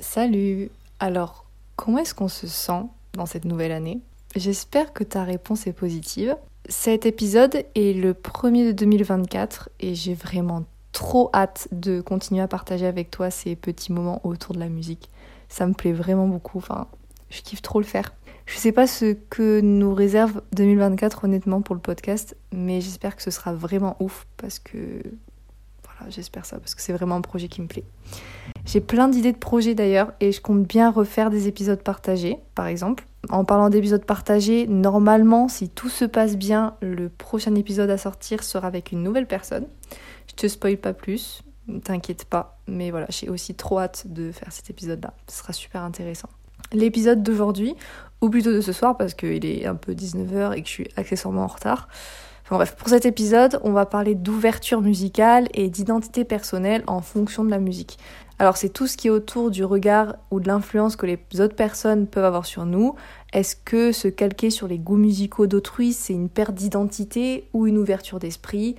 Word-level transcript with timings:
Salut 0.00 0.70
Alors, 0.98 1.46
comment 1.76 1.98
est-ce 1.98 2.14
qu'on 2.14 2.28
se 2.28 2.46
sent 2.46 2.82
dans 3.12 3.26
cette 3.26 3.44
nouvelle 3.44 3.72
année? 3.72 4.00
J'espère 4.34 4.92
que 4.92 5.04
ta 5.04 5.22
réponse 5.22 5.66
est 5.66 5.72
positive. 5.72 6.36
Cet 6.68 7.06
épisode 7.06 7.64
est 7.74 7.96
le 7.96 8.12
premier 8.14 8.66
de 8.66 8.72
2024 8.72 9.70
et 9.80 9.94
j'ai 9.94 10.14
vraiment 10.14 10.64
trop 10.92 11.30
hâte 11.32 11.68
de 11.72 12.00
continuer 12.00 12.42
à 12.42 12.48
partager 12.48 12.86
avec 12.86 13.10
toi 13.10 13.30
ces 13.30 13.54
petits 13.54 13.92
moments 13.92 14.20
autour 14.24 14.54
de 14.54 14.60
la 14.60 14.68
musique. 14.68 15.10
Ça 15.48 15.66
me 15.66 15.74
plaît 15.74 15.92
vraiment 15.92 16.26
beaucoup, 16.26 16.58
enfin, 16.58 16.88
je 17.30 17.42
kiffe 17.42 17.62
trop 17.62 17.80
le 17.80 17.86
faire. 17.86 18.12
Je 18.46 18.58
sais 18.58 18.72
pas 18.72 18.86
ce 18.86 19.14
que 19.14 19.60
nous 19.60 19.94
réserve 19.94 20.42
2024 20.52 21.24
honnêtement 21.24 21.62
pour 21.62 21.74
le 21.74 21.80
podcast, 21.80 22.36
mais 22.52 22.80
j'espère 22.80 23.16
que 23.16 23.22
ce 23.22 23.30
sera 23.30 23.54
vraiment 23.54 23.96
ouf 24.00 24.26
parce 24.36 24.58
que 24.58 25.02
j'espère 26.08 26.46
ça 26.46 26.58
parce 26.58 26.74
que 26.74 26.82
c'est 26.82 26.92
vraiment 26.92 27.16
un 27.16 27.20
projet 27.20 27.48
qui 27.48 27.60
me 27.60 27.66
plaît. 27.66 27.84
J'ai 28.64 28.80
plein 28.80 29.08
d'idées 29.08 29.32
de 29.32 29.38
projets 29.38 29.74
d'ailleurs 29.74 30.12
et 30.20 30.32
je 30.32 30.40
compte 30.40 30.62
bien 30.62 30.90
refaire 30.90 31.30
des 31.30 31.48
épisodes 31.48 31.82
partagés, 31.82 32.38
par 32.54 32.66
exemple. 32.66 33.06
En 33.30 33.44
parlant 33.44 33.70
d'épisodes 33.70 34.04
partagés, 34.04 34.66
normalement, 34.66 35.48
si 35.48 35.68
tout 35.68 35.88
se 35.88 36.04
passe 36.04 36.36
bien, 36.36 36.74
le 36.80 37.08
prochain 37.08 37.54
épisode 37.54 37.90
à 37.90 37.98
sortir 37.98 38.42
sera 38.42 38.66
avec 38.66 38.92
une 38.92 39.02
nouvelle 39.02 39.26
personne. 39.26 39.66
Je 40.28 40.34
te 40.34 40.46
spoil 40.46 40.76
pas 40.76 40.92
plus, 40.92 41.42
t'inquiète 41.84 42.24
pas, 42.24 42.58
mais 42.66 42.90
voilà, 42.90 43.06
j'ai 43.10 43.28
aussi 43.28 43.54
trop 43.54 43.78
hâte 43.80 44.04
de 44.06 44.32
faire 44.32 44.52
cet 44.52 44.70
épisode-là. 44.70 45.14
Ce 45.28 45.38
sera 45.38 45.52
super 45.52 45.82
intéressant. 45.82 46.28
L'épisode 46.72 47.22
d'aujourd'hui, 47.22 47.74
ou 48.20 48.30
plutôt 48.30 48.52
de 48.52 48.60
ce 48.60 48.72
soir 48.72 48.96
parce 48.96 49.14
qu'il 49.14 49.44
est 49.44 49.66
un 49.66 49.74
peu 49.74 49.92
19h 49.92 50.54
et 50.54 50.62
que 50.62 50.68
je 50.68 50.72
suis 50.72 50.88
accessoirement 50.96 51.44
en 51.44 51.48
retard. 51.48 51.88
Enfin 52.44 52.56
bref, 52.56 52.76
pour 52.76 52.90
cet 52.90 53.06
épisode, 53.06 53.58
on 53.64 53.72
va 53.72 53.86
parler 53.86 54.14
d'ouverture 54.14 54.82
musicale 54.82 55.48
et 55.54 55.70
d'identité 55.70 56.24
personnelle 56.24 56.84
en 56.86 57.00
fonction 57.00 57.42
de 57.42 57.48
la 57.48 57.58
musique. 57.58 57.98
Alors 58.38 58.58
c'est 58.58 58.68
tout 58.68 58.86
ce 58.86 58.98
qui 58.98 59.06
est 59.06 59.10
autour 59.10 59.50
du 59.50 59.64
regard 59.64 60.16
ou 60.30 60.40
de 60.40 60.48
l'influence 60.48 60.96
que 60.96 61.06
les 61.06 61.18
autres 61.40 61.56
personnes 61.56 62.06
peuvent 62.06 62.24
avoir 62.24 62.44
sur 62.44 62.66
nous. 62.66 62.96
Est-ce 63.32 63.56
que 63.56 63.92
se 63.92 64.08
calquer 64.08 64.50
sur 64.50 64.68
les 64.68 64.78
goûts 64.78 64.96
musicaux 64.96 65.46
d'autrui, 65.46 65.94
c'est 65.94 66.12
une 66.12 66.28
perte 66.28 66.54
d'identité 66.54 67.48
ou 67.54 67.66
une 67.66 67.78
ouverture 67.78 68.18
d'esprit? 68.18 68.76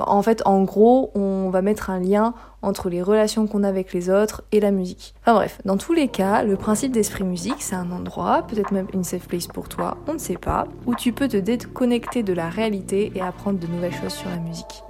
En 0.00 0.22
fait, 0.22 0.42
en 0.46 0.62
gros, 0.62 1.10
on 1.14 1.50
va 1.50 1.62
mettre 1.62 1.90
un 1.90 1.98
lien 1.98 2.34
entre 2.62 2.88
les 2.88 3.02
relations 3.02 3.46
qu'on 3.46 3.64
a 3.64 3.68
avec 3.68 3.92
les 3.92 4.10
autres 4.10 4.42
et 4.52 4.60
la 4.60 4.70
musique. 4.70 5.14
Enfin 5.22 5.34
bref, 5.34 5.60
dans 5.64 5.76
tous 5.76 5.92
les 5.92 6.08
cas, 6.08 6.42
le 6.42 6.56
principe 6.56 6.92
d'Esprit 6.92 7.24
Musique, 7.24 7.60
c'est 7.62 7.76
un 7.76 7.90
endroit, 7.90 8.42
peut-être 8.42 8.72
même 8.72 8.88
une 8.92 9.04
safe 9.04 9.28
place 9.28 9.46
pour 9.46 9.68
toi, 9.68 9.96
on 10.06 10.14
ne 10.14 10.18
sait 10.18 10.36
pas, 10.36 10.66
où 10.86 10.94
tu 10.94 11.12
peux 11.12 11.28
te 11.28 11.36
déconnecter 11.36 12.22
de 12.22 12.32
la 12.32 12.48
réalité 12.48 13.12
et 13.14 13.20
apprendre 13.20 13.58
de 13.58 13.66
nouvelles 13.66 13.94
choses 13.94 14.14
sur 14.14 14.28
la 14.28 14.38
musique. 14.38 14.82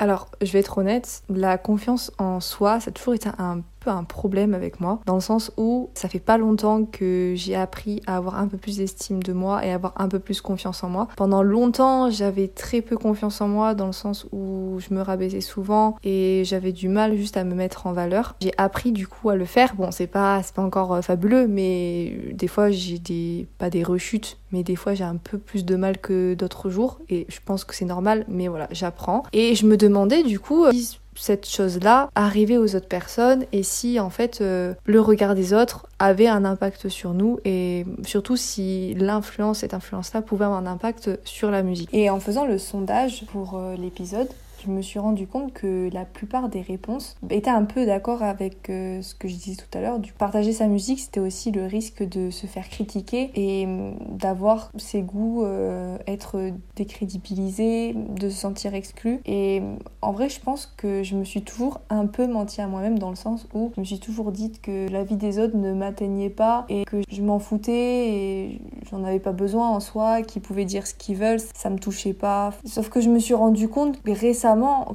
Alors, 0.00 0.28
je 0.40 0.52
vais 0.52 0.60
être 0.60 0.78
honnête, 0.78 1.24
la 1.28 1.58
confiance 1.58 2.12
en 2.18 2.38
soi, 2.38 2.78
ça 2.78 2.90
a 2.90 2.92
toujours 2.92 3.14
été 3.14 3.28
un 3.36 3.62
peu 3.80 3.90
un 3.90 4.04
problème 4.04 4.54
avec 4.54 4.80
moi, 4.80 5.00
dans 5.06 5.14
le 5.14 5.20
sens 5.20 5.52
où 5.56 5.90
ça 5.94 6.08
fait 6.08 6.18
pas 6.18 6.38
longtemps 6.38 6.84
que 6.84 7.34
j'ai 7.36 7.54
appris 7.54 8.02
à 8.06 8.16
avoir 8.16 8.38
un 8.38 8.48
peu 8.48 8.56
plus 8.56 8.78
d'estime 8.78 9.22
de 9.22 9.32
moi 9.32 9.64
et 9.64 9.72
avoir 9.72 9.94
un 9.96 10.08
peu 10.08 10.18
plus 10.18 10.40
confiance 10.40 10.82
en 10.84 10.88
moi. 10.88 11.08
Pendant 11.16 11.42
longtemps, 11.42 12.10
j'avais 12.10 12.48
très 12.48 12.80
peu 12.80 12.96
confiance 12.96 13.40
en 13.40 13.48
moi, 13.48 13.74
dans 13.74 13.86
le 13.86 13.92
sens 13.92 14.26
où 14.32 14.78
je 14.78 14.94
me 14.94 15.00
rabaissais 15.00 15.40
souvent 15.40 15.96
et 16.02 16.42
j'avais 16.44 16.72
du 16.72 16.88
mal 16.88 17.16
juste 17.16 17.36
à 17.36 17.44
me 17.44 17.54
mettre 17.54 17.86
en 17.86 17.92
valeur. 17.92 18.34
J'ai 18.40 18.52
appris 18.56 18.92
du 18.92 19.06
coup 19.06 19.30
à 19.30 19.36
le 19.36 19.44
faire. 19.44 19.74
Bon, 19.74 19.90
c'est 19.90 20.06
pas, 20.06 20.40
pas 20.54 20.62
encore 20.62 20.94
euh, 20.94 21.02
fabuleux, 21.02 21.46
mais 21.46 22.32
des 22.32 22.48
fois 22.48 22.70
j'ai 22.70 22.98
des, 22.98 23.46
pas 23.58 23.70
des 23.70 23.82
rechutes, 23.82 24.38
mais 24.52 24.62
des 24.62 24.76
fois 24.76 24.94
j'ai 24.94 25.04
un 25.04 25.16
peu 25.16 25.38
plus 25.38 25.64
de 25.64 25.76
mal 25.76 25.98
que 25.98 26.34
d'autres 26.34 26.70
jours 26.70 26.98
et 27.08 27.26
je 27.28 27.38
pense 27.44 27.64
que 27.64 27.74
c'est 27.74 27.84
normal, 27.84 28.24
mais 28.28 28.48
voilà, 28.48 28.68
j'apprends. 28.70 29.22
Et 29.32 29.54
je 29.54 29.66
me 29.66 29.76
demandais 29.76 30.22
du 30.22 30.40
coup, 30.40 30.64
euh, 30.64 30.72
cette 31.18 31.48
chose-là 31.48 32.10
arriver 32.14 32.58
aux 32.58 32.74
autres 32.76 32.88
personnes 32.88 33.44
et 33.52 33.62
si 33.62 34.00
en 34.00 34.10
fait 34.10 34.40
euh, 34.40 34.74
le 34.84 35.00
regard 35.00 35.34
des 35.34 35.52
autres 35.52 35.86
avait 35.98 36.28
un 36.28 36.44
impact 36.44 36.88
sur 36.88 37.14
nous 37.14 37.38
et 37.44 37.84
surtout 38.04 38.36
si 38.36 38.94
l'influence, 38.94 39.58
cette 39.58 39.74
influence-là 39.74 40.22
pouvait 40.22 40.44
avoir 40.44 40.60
un 40.60 40.66
impact 40.66 41.10
sur 41.24 41.50
la 41.50 41.62
musique. 41.62 41.88
Et 41.92 42.10
en 42.10 42.20
faisant 42.20 42.46
le 42.46 42.58
sondage 42.58 43.24
pour 43.32 43.56
euh, 43.56 43.76
l'épisode, 43.76 44.28
je 44.64 44.70
me 44.70 44.82
suis 44.82 44.98
rendu 44.98 45.26
compte 45.26 45.52
que 45.52 45.88
la 45.92 46.04
plupart 46.04 46.48
des 46.48 46.60
réponses 46.60 47.16
étaient 47.30 47.50
un 47.50 47.64
peu 47.64 47.86
d'accord 47.86 48.22
avec 48.22 48.70
euh, 48.70 49.02
ce 49.02 49.14
que 49.14 49.28
je 49.28 49.34
disais 49.34 49.56
tout 49.56 49.78
à 49.78 49.80
l'heure. 49.80 49.98
Partager 50.18 50.52
sa 50.52 50.66
musique, 50.66 51.00
c'était 51.00 51.20
aussi 51.20 51.50
le 51.50 51.66
risque 51.66 52.02
de 52.02 52.30
se 52.30 52.46
faire 52.46 52.68
critiquer 52.68 53.30
et 53.34 53.66
hum, 53.66 53.94
d'avoir 54.10 54.70
ses 54.76 55.02
goûts 55.02 55.44
euh, 55.44 55.96
être 56.06 56.50
décrédibilisés, 56.76 57.94
de 57.94 58.28
se 58.28 58.36
sentir 58.36 58.74
exclu. 58.74 59.20
Et 59.26 59.60
hum, 59.60 59.78
en 60.02 60.12
vrai, 60.12 60.28
je 60.28 60.40
pense 60.40 60.66
que 60.76 61.02
je 61.02 61.14
me 61.14 61.24
suis 61.24 61.42
toujours 61.42 61.80
un 61.90 62.06
peu 62.06 62.26
menti 62.26 62.60
à 62.60 62.66
moi-même 62.66 62.98
dans 62.98 63.10
le 63.10 63.16
sens 63.16 63.46
où 63.54 63.72
je 63.76 63.80
me 63.80 63.84
suis 63.84 64.00
toujours 64.00 64.32
dit 64.32 64.52
que 64.62 64.90
la 64.90 65.04
vie 65.04 65.16
des 65.16 65.38
autres 65.38 65.56
ne 65.56 65.72
m'atteignait 65.72 66.30
pas 66.30 66.66
et 66.68 66.84
que 66.84 67.02
je 67.10 67.22
m'en 67.22 67.38
foutais 67.38 68.08
et 68.08 68.60
j'en 68.90 69.04
avais 69.04 69.20
pas 69.20 69.32
besoin 69.32 69.68
en 69.68 69.80
soi, 69.80 70.22
qu'ils 70.22 70.42
pouvaient 70.42 70.64
dire 70.64 70.86
ce 70.86 70.94
qu'ils 70.94 71.16
veulent, 71.16 71.40
ça 71.54 71.70
me 71.70 71.78
touchait 71.78 72.12
pas. 72.12 72.52
Sauf 72.64 72.88
que 72.88 73.00
je 73.00 73.08
me 73.08 73.18
suis 73.18 73.34
rendu 73.34 73.68
compte 73.68 73.98
récemment 74.06 74.47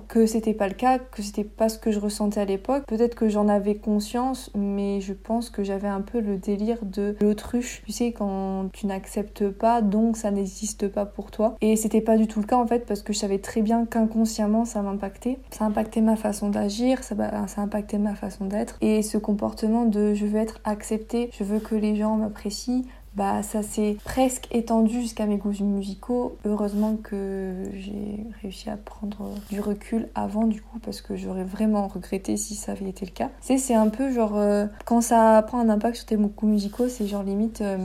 que 0.08 0.26
c'était 0.26 0.54
pas 0.54 0.68
le 0.68 0.74
cas, 0.74 1.00
que 1.00 1.22
c'était 1.22 1.44
pas 1.44 1.70
ce 1.70 1.78
que 1.78 1.92
je 1.92 2.00
ressentais 2.00 2.42
à 2.42 2.46
l'époque. 2.46 2.84
Peut-être 2.88 3.16
que 3.16 3.30
j'en 3.30 3.48
avais 3.48 3.76
conscience, 3.76 4.52
mais 4.56 5.02
je 5.02 5.14
pense 5.14 5.50
que 5.50 5.64
j'avais 5.64 5.88
un 5.88 6.02
peu 6.02 6.20
le 6.20 6.38
délire 6.38 6.80
de 6.84 7.16
l'autruche. 7.22 7.82
Tu 7.86 7.92
sais, 7.92 8.12
quand 8.12 8.70
tu 8.74 8.88
n'acceptes 8.88 9.50
pas, 9.50 9.82
donc 9.82 10.18
ça 10.18 10.32
n'existe 10.32 10.88
pas 10.88 11.06
pour 11.06 11.32
toi. 11.32 11.56
Et 11.62 11.76
c'était 11.76 12.02
pas 12.02 12.18
du 12.18 12.28
tout 12.28 12.40
le 12.40 12.46
cas 12.46 12.58
en 12.58 12.68
fait, 12.68 12.86
parce 12.86 13.02
que 13.02 13.14
je 13.14 13.20
savais 13.20 13.40
très 13.40 13.62
bien 13.62 13.86
qu'inconsciemment 13.86 14.66
ça 14.66 14.82
m'impactait. 14.82 15.40
Ça 15.52 15.66
impactait 15.66 16.02
ma 16.02 16.16
façon 16.16 16.50
d'agir, 16.50 17.04
ça, 17.04 17.16
ça 17.48 17.62
impactait 17.62 17.98
ma 17.98 18.16
façon 18.16 18.46
d'être. 18.46 18.78
Et 18.82 19.02
ce 19.02 19.18
comportement 19.18 19.86
de 19.86 20.14
je 20.14 20.26
veux 20.26 20.40
être 20.40 20.60
accepté, 20.64 21.30
je 21.38 21.44
veux 21.44 21.60
que 21.60 21.76
les 21.76 21.96
gens 21.96 22.16
m'apprécient, 22.16 22.84
bah 23.16 23.44
ça 23.44 23.62
s'est 23.62 23.98
presque 24.04 24.48
étendu 24.52 25.02
jusqu'à 25.02 25.26
mes 25.26 25.38
goûts 25.38 25.54
musicaux. 25.64 26.38
Heureusement 26.46 26.96
que 26.96 27.54
j'ai 27.76 28.26
réussi 28.42 28.70
à 28.70 28.78
prendre 28.78 29.32
du 29.50 29.60
recul 29.60 30.10
avant 30.16 30.48
du 30.48 30.62
coup 30.62 30.80
parce 30.80 31.02
que 31.02 31.16
j'aurais 31.16 31.44
vraiment 31.44 31.88
regretté 31.88 32.38
si 32.38 32.56
ça 32.56 32.72
avait 32.72 32.90
été 32.90 33.06
le 33.06 33.12
cas. 33.12 33.30
C'est 33.42 33.58
c'est 33.58 33.76
un 33.76 33.90
peu 33.90 34.12
genre 34.12 34.38
euh, 34.38 34.66
quand 34.86 35.02
ça 35.02 35.44
prend 35.46 35.60
un 35.60 35.70
impact 35.70 35.98
sur 35.98 36.06
tes 36.06 36.18
goûts 36.18 36.48
musicaux, 36.48 36.88
c'est 36.88 37.06
genre 37.08 37.24
limite 37.24 37.62
euh, 37.62 37.78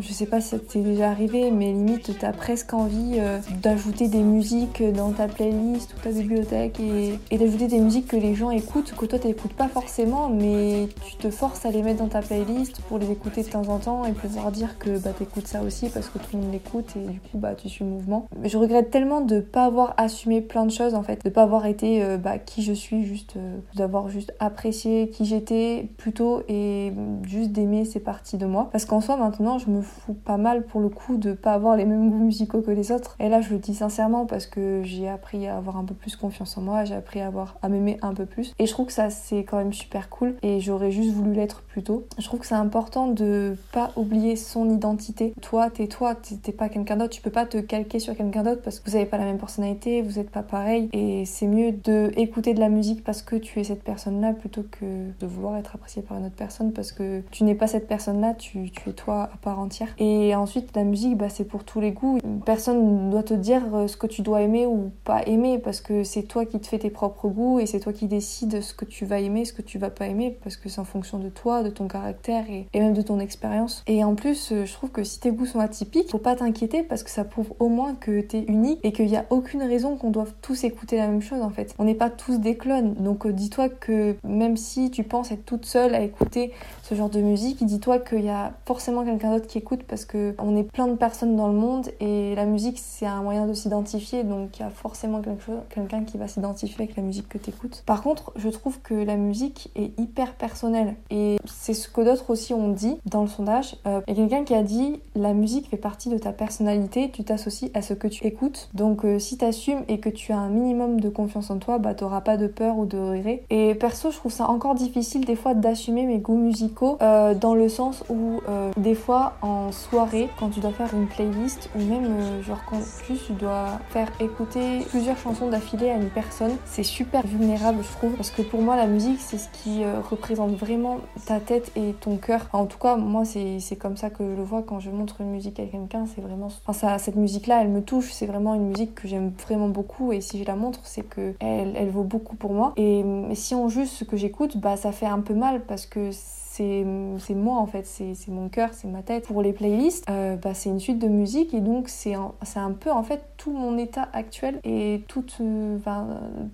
je 0.00 0.12
sais 0.12 0.26
pas 0.26 0.40
si 0.40 0.48
ça 0.48 0.58
t'est 0.58 0.80
déjà 0.80 1.10
arrivé 1.10 1.50
mais 1.50 1.72
limite 1.72 2.18
t'as 2.18 2.32
presque 2.32 2.74
envie 2.74 3.14
euh, 3.16 3.38
d'ajouter 3.62 4.08
des 4.08 4.22
musiques 4.22 4.82
dans 4.94 5.12
ta 5.12 5.28
playlist 5.28 5.94
ou 5.94 6.00
ta 6.02 6.10
bibliothèque 6.10 6.80
et, 6.80 7.18
et 7.30 7.38
d'ajouter 7.38 7.68
des 7.68 7.80
musiques 7.80 8.08
que 8.08 8.16
les 8.16 8.34
gens 8.34 8.50
écoutent 8.50 8.94
que 8.94 9.06
toi 9.06 9.18
t'écoutes 9.18 9.54
pas 9.54 9.68
forcément 9.68 10.28
mais 10.28 10.88
tu 11.06 11.16
te 11.16 11.30
forces 11.30 11.64
à 11.64 11.70
les 11.70 11.82
mettre 11.82 11.98
dans 12.00 12.08
ta 12.08 12.20
playlist 12.20 12.80
pour 12.82 12.98
les 12.98 13.10
écouter 13.10 13.42
de 13.42 13.48
temps 13.48 13.68
en 13.68 13.78
temps 13.78 14.04
et 14.04 14.12
pouvoir 14.12 14.52
dire 14.52 14.65
que 14.78 14.98
bah, 14.98 15.10
t'écoutes 15.16 15.46
ça 15.46 15.62
aussi 15.62 15.88
parce 15.88 16.08
que 16.08 16.18
tout 16.18 16.36
le 16.36 16.42
monde 16.42 16.52
l'écoute 16.52 16.96
et 16.96 17.06
du 17.06 17.20
coup 17.20 17.38
bah, 17.38 17.54
tu 17.54 17.68
suis 17.68 17.84
le 17.84 17.90
mouvement. 17.90 18.26
Je 18.42 18.56
regrette 18.58 18.90
tellement 18.90 19.20
de 19.20 19.40
pas 19.40 19.64
avoir 19.64 19.94
assumé 19.96 20.40
plein 20.40 20.66
de 20.66 20.72
choses 20.72 20.94
en 20.94 21.02
fait, 21.02 21.24
de 21.24 21.30
pas 21.30 21.42
avoir 21.42 21.66
été 21.66 22.02
euh, 22.02 22.16
bah, 22.16 22.38
qui 22.38 22.62
je 22.62 22.72
suis, 22.72 23.04
juste 23.04 23.36
euh, 23.36 23.58
d'avoir 23.74 24.08
juste 24.08 24.34
apprécié 24.40 25.10
qui 25.10 25.24
j'étais 25.24 25.88
plutôt 25.96 26.42
et 26.48 26.92
juste 27.22 27.52
d'aimer 27.52 27.84
ces 27.84 28.00
parties 28.00 28.38
de 28.38 28.46
moi. 28.46 28.68
Parce 28.72 28.84
qu'en 28.84 29.00
soi 29.00 29.16
maintenant 29.16 29.58
je 29.58 29.70
me 29.70 29.82
fous 29.82 30.14
pas 30.14 30.36
mal 30.36 30.64
pour 30.64 30.80
le 30.80 30.88
coup 30.88 31.16
de 31.16 31.32
pas 31.32 31.52
avoir 31.52 31.76
les 31.76 31.84
mêmes 31.84 32.10
goûts 32.10 32.24
musicaux 32.24 32.60
que 32.60 32.72
les 32.72 32.90
autres. 32.90 33.16
Et 33.20 33.28
là 33.28 33.40
je 33.40 33.50
le 33.50 33.58
dis 33.58 33.74
sincèrement 33.74 34.26
parce 34.26 34.46
que 34.46 34.80
j'ai 34.82 35.08
appris 35.08 35.46
à 35.46 35.56
avoir 35.56 35.76
un 35.76 35.84
peu 35.84 35.94
plus 35.94 36.16
confiance 36.16 36.56
en 36.58 36.62
moi, 36.62 36.84
j'ai 36.84 36.94
appris 36.94 37.20
à 37.20 37.30
à 37.62 37.68
m'aimer 37.68 37.98
un 38.02 38.14
peu 38.14 38.26
plus. 38.26 38.54
Et 38.58 38.66
je 38.66 38.72
trouve 38.72 38.86
que 38.86 38.92
ça 38.92 39.10
c'est 39.10 39.44
quand 39.44 39.58
même 39.58 39.72
super 39.72 40.08
cool 40.08 40.36
et 40.42 40.60
j'aurais 40.60 40.90
juste 40.90 41.10
voulu 41.10 41.32
l'être 41.32 41.62
plus 41.62 41.82
tôt. 41.82 42.06
Je 42.18 42.24
trouve 42.24 42.40
que 42.40 42.46
c'est 42.46 42.54
important 42.54 43.08
de 43.08 43.56
pas 43.72 43.92
oublier 43.96 44.36
son 44.36 44.55
identité. 44.64 45.34
Toi, 45.42 45.70
t'es 45.70 45.86
toi, 45.86 46.14
t'es 46.14 46.52
pas 46.52 46.68
quelqu'un 46.68 46.96
d'autre. 46.96 47.12
Tu 47.12 47.20
peux 47.20 47.30
pas 47.30 47.46
te 47.46 47.58
calquer 47.58 47.98
sur 47.98 48.16
quelqu'un 48.16 48.42
d'autre 48.42 48.62
parce 48.62 48.80
que 48.80 48.90
vous 48.90 48.96
avez 48.96 49.06
pas 49.06 49.18
la 49.18 49.24
même 49.24 49.38
personnalité, 49.38 50.02
vous 50.02 50.18
êtes 50.18 50.30
pas 50.30 50.42
pareil. 50.42 50.88
Et 50.92 51.24
c'est 51.26 51.46
mieux 51.46 51.72
de 51.72 52.12
écouter 52.16 52.54
de 52.54 52.60
la 52.60 52.68
musique 52.68 53.04
parce 53.04 53.22
que 53.22 53.36
tu 53.36 53.60
es 53.60 53.64
cette 53.64 53.82
personne-là 53.82 54.32
plutôt 54.32 54.62
que 54.62 55.10
de 55.18 55.26
vouloir 55.26 55.56
être 55.56 55.74
apprécié 55.74 56.02
par 56.02 56.18
une 56.18 56.26
autre 56.26 56.34
personne 56.34 56.72
parce 56.72 56.92
que 56.92 57.22
tu 57.30 57.44
n'es 57.44 57.54
pas 57.54 57.66
cette 57.66 57.88
personne-là, 57.88 58.34
tu, 58.34 58.70
tu, 58.70 58.90
es 58.90 58.92
toi 58.92 59.24
à 59.32 59.36
part 59.36 59.58
entière. 59.58 59.88
Et 59.98 60.34
ensuite, 60.34 60.74
la 60.74 60.84
musique, 60.84 61.16
bah, 61.16 61.28
c'est 61.28 61.44
pour 61.44 61.64
tous 61.64 61.80
les 61.80 61.92
goûts. 61.92 62.18
Personne 62.44 63.06
ne 63.06 63.10
doit 63.10 63.22
te 63.22 63.34
dire 63.34 63.62
euh, 63.74 63.88
ce 63.88 63.96
que 63.96 64.06
tu 64.06 64.22
dois 64.22 64.42
aimer 64.42 64.66
ou 64.66 64.90
pas 65.04 65.22
aimer 65.26 65.58
parce 65.58 65.80
que 65.80 66.04
c'est 66.04 66.22
toi 66.22 66.46
qui 66.46 66.60
te 66.60 66.66
fais 66.66 66.78
tes 66.78 66.90
propres 66.90 67.28
goûts 67.28 67.60
et 67.60 67.66
c'est 67.66 67.80
toi 67.80 67.92
qui 67.92 68.06
décides 68.06 68.60
ce 68.60 68.74
que 68.74 68.84
tu 68.84 69.04
vas 69.04 69.20
aimer, 69.20 69.44
ce 69.44 69.52
que 69.52 69.62
tu 69.62 69.78
vas 69.78 69.90
pas 69.90 70.06
aimer 70.06 70.38
parce 70.42 70.56
que 70.56 70.68
c'est 70.68 70.80
en 70.80 70.84
fonction 70.84 71.18
de 71.18 71.28
toi, 71.28 71.62
de 71.62 71.70
ton 71.70 71.88
caractère 71.88 72.44
et 72.50 72.66
même 72.74 72.94
de 72.94 73.02
ton 73.02 73.20
expérience. 73.20 73.82
Et 73.86 74.04
en 74.04 74.14
plus, 74.14 74.45
je 74.50 74.72
trouve 74.72 74.90
que 74.90 75.04
si 75.04 75.20
tes 75.20 75.30
goûts 75.30 75.46
sont 75.46 75.60
atypiques, 75.60 76.10
faut 76.10 76.18
pas 76.18 76.36
t'inquiéter 76.36 76.82
parce 76.82 77.02
que 77.02 77.10
ça 77.10 77.24
prouve 77.24 77.52
au 77.58 77.68
moins 77.68 77.94
que 77.94 78.20
t'es 78.20 78.44
unique 78.48 78.80
et 78.82 78.92
qu'il 78.92 79.06
n'y 79.06 79.16
a 79.16 79.24
aucune 79.30 79.62
raison 79.62 79.96
qu'on 79.96 80.10
doive 80.10 80.32
tous 80.42 80.64
écouter 80.64 80.96
la 80.96 81.08
même 81.08 81.22
chose 81.22 81.42
en 81.42 81.50
fait. 81.50 81.74
On 81.78 81.84
n'est 81.84 81.94
pas 81.94 82.10
tous 82.10 82.38
des 82.38 82.56
clones. 82.56 82.94
Donc 82.94 83.26
dis-toi 83.26 83.68
que 83.68 84.16
même 84.24 84.56
si 84.56 84.90
tu 84.90 85.02
penses 85.04 85.32
être 85.32 85.44
toute 85.44 85.66
seule 85.66 85.94
à 85.94 86.00
écouter 86.00 86.52
ce 86.88 86.94
genre 86.94 87.10
de 87.10 87.20
musique, 87.20 87.64
dis-toi 87.64 87.98
qu'il 87.98 88.24
y 88.24 88.28
a 88.28 88.52
forcément 88.64 89.04
quelqu'un 89.04 89.32
d'autre 89.32 89.48
qui 89.48 89.58
écoute 89.58 89.80
parce 89.88 90.04
que 90.04 90.36
on 90.38 90.56
est 90.56 90.62
plein 90.62 90.86
de 90.86 90.94
personnes 90.94 91.34
dans 91.34 91.48
le 91.48 91.54
monde 91.54 91.88
et 91.98 92.36
la 92.36 92.44
musique 92.44 92.78
c'est 92.78 93.06
un 93.06 93.22
moyen 93.22 93.46
de 93.46 93.54
s'identifier 93.54 94.22
donc 94.22 94.58
il 94.58 94.62
y 94.62 94.64
a 94.64 94.70
forcément 94.70 95.20
quelqu'un 95.68 96.04
qui 96.04 96.16
va 96.16 96.28
s'identifier 96.28 96.84
avec 96.84 96.96
la 96.96 97.02
musique 97.02 97.28
que 97.28 97.38
tu 97.38 97.50
écoutes. 97.50 97.82
Par 97.86 98.02
contre, 98.02 98.32
je 98.36 98.48
trouve 98.48 98.80
que 98.82 98.94
la 98.94 99.16
musique 99.16 99.72
est 99.74 99.98
hyper 99.98 100.34
personnelle 100.34 100.94
et 101.10 101.38
c'est 101.44 101.74
ce 101.74 101.88
que 101.88 102.02
d'autres 102.02 102.30
aussi 102.30 102.54
ont 102.54 102.68
dit 102.68 102.98
dans 103.04 103.22
le 103.22 103.28
sondage. 103.28 103.74
Il 104.06 104.16
y 104.16 104.22
a 104.22 104.28
quelqu'un 104.28 104.44
qui 104.44 104.54
a 104.54 104.62
dit 104.62 105.00
la 105.16 105.34
musique 105.34 105.68
fait 105.68 105.76
partie 105.76 106.08
de 106.08 106.18
ta 106.18 106.30
personnalité, 106.30 107.10
tu 107.10 107.24
t'associes 107.24 107.72
à 107.74 107.82
ce 107.82 107.94
que 107.94 108.06
tu 108.06 108.26
écoutes. 108.26 108.68
Donc 108.74 109.04
euh, 109.04 109.18
si 109.18 109.38
tu 109.38 109.44
assumes 109.44 109.82
et 109.88 109.98
que 109.98 110.08
tu 110.08 110.30
as 110.30 110.38
un 110.38 110.50
minimum 110.50 111.00
de 111.00 111.08
confiance 111.08 111.50
en 111.50 111.58
toi, 111.58 111.78
bah 111.78 111.94
t'auras 111.94 112.20
pas 112.20 112.36
de 112.36 112.46
peur 112.46 112.78
ou 112.78 112.86
de 112.86 112.98
regret. 112.98 113.42
Et 113.50 113.74
perso, 113.74 114.12
je 114.12 114.18
trouve 114.18 114.32
ça 114.32 114.48
encore 114.48 114.76
difficile 114.76 115.24
des 115.24 115.34
fois 115.34 115.54
d'assumer 115.54 116.06
mes 116.06 116.18
goûts 116.18 116.36
musicaux 116.36 116.75
euh, 116.82 117.34
dans 117.34 117.54
le 117.54 117.68
sens 117.68 118.04
où 118.08 118.40
des 118.76 118.94
fois 118.94 119.34
en 119.42 119.72
soirée, 119.72 120.28
quand 120.38 120.50
tu 120.50 120.60
dois 120.60 120.72
faire 120.72 120.92
une 120.94 121.06
playlist 121.06 121.70
ou 121.74 121.80
même 121.80 122.42
genre 122.42 122.60
quand 122.68 122.80
tu 123.06 123.32
dois 123.32 123.78
faire 123.90 124.08
écouter 124.20 124.84
plusieurs 124.88 125.16
chansons 125.18 125.48
d'affilée 125.48 125.90
à 125.90 125.96
une 125.96 126.10
personne, 126.10 126.56
c'est 126.64 126.82
super 126.82 127.26
vulnérable 127.26 127.78
je 127.82 127.96
trouve 127.96 128.12
parce 128.12 128.30
que 128.30 128.42
pour 128.42 128.60
moi 128.62 128.76
la 128.76 128.86
musique 128.86 129.20
c'est 129.20 129.38
ce 129.38 129.48
qui 129.52 129.82
représente 130.10 130.52
vraiment 130.52 130.98
ta 131.26 131.40
tête 131.40 131.72
et 131.76 131.92
ton 132.00 132.16
cœur. 132.16 132.48
en 132.52 132.66
tout 132.66 132.78
cas, 132.78 132.96
moi 132.96 133.24
c'est 133.24 133.76
comme 133.76 133.96
ça 133.96 134.10
que 134.10 134.24
je 134.24 134.36
le 134.36 134.42
vois 134.42 134.62
quand 134.62 134.80
je 134.80 134.90
montre 134.90 135.20
une 135.20 135.30
musique 135.30 135.58
à 135.60 135.66
quelqu'un, 135.66 136.06
c'est 136.14 136.20
vraiment 136.20 136.48
enfin 136.66 136.72
ça, 136.72 136.98
cette 136.98 137.16
musique 137.16 137.46
là, 137.46 137.62
elle 137.62 137.68
me 137.68 137.82
touche, 137.82 138.12
c'est 138.12 138.26
vraiment 138.26 138.54
une 138.54 138.68
musique 138.68 138.94
que 138.94 139.08
j'aime 139.08 139.32
vraiment 139.46 139.68
beaucoup 139.68 140.12
et 140.12 140.20
si 140.20 140.38
je 140.38 140.44
la 140.44 140.56
montre, 140.56 140.80
c'est 140.84 141.02
que 141.02 141.34
elle, 141.40 141.74
elle 141.76 141.90
vaut 141.90 142.04
beaucoup 142.04 142.36
pour 142.36 142.52
moi 142.52 142.72
et, 142.76 143.00
et 143.30 143.34
si 143.34 143.54
on 143.54 143.68
juge 143.68 143.88
ce 143.88 144.04
que 144.04 144.16
j'écoute, 144.16 144.56
bah 144.56 144.76
ça 144.76 144.92
fait 144.92 145.06
un 145.06 145.20
peu 145.20 145.34
mal 145.34 145.62
parce 145.62 145.86
que 145.86 146.10
c'est 146.56 147.34
moi 147.34 147.58
en 147.58 147.66
fait, 147.66 147.86
c'est 147.86 148.28
mon 148.28 148.48
cœur, 148.48 148.70
c'est 148.72 148.88
ma 148.88 149.02
tête. 149.02 149.26
Pour 149.26 149.42
les 149.42 149.52
playlists, 149.52 150.04
euh, 150.08 150.36
bah, 150.36 150.54
c'est 150.54 150.70
une 150.70 150.80
suite 150.80 150.98
de 150.98 151.08
musique 151.08 151.54
et 151.54 151.60
donc 151.60 151.88
c'est 151.88 152.14
un, 152.14 152.32
un, 152.56 152.72
peu 152.72 152.90
en 152.90 153.02
fait 153.02 153.22
tout 153.36 153.52
mon 153.52 153.76
état 153.76 154.08
actuel 154.12 154.60
et 154.64 155.02
toute, 155.08 155.36
euh, 155.40 155.78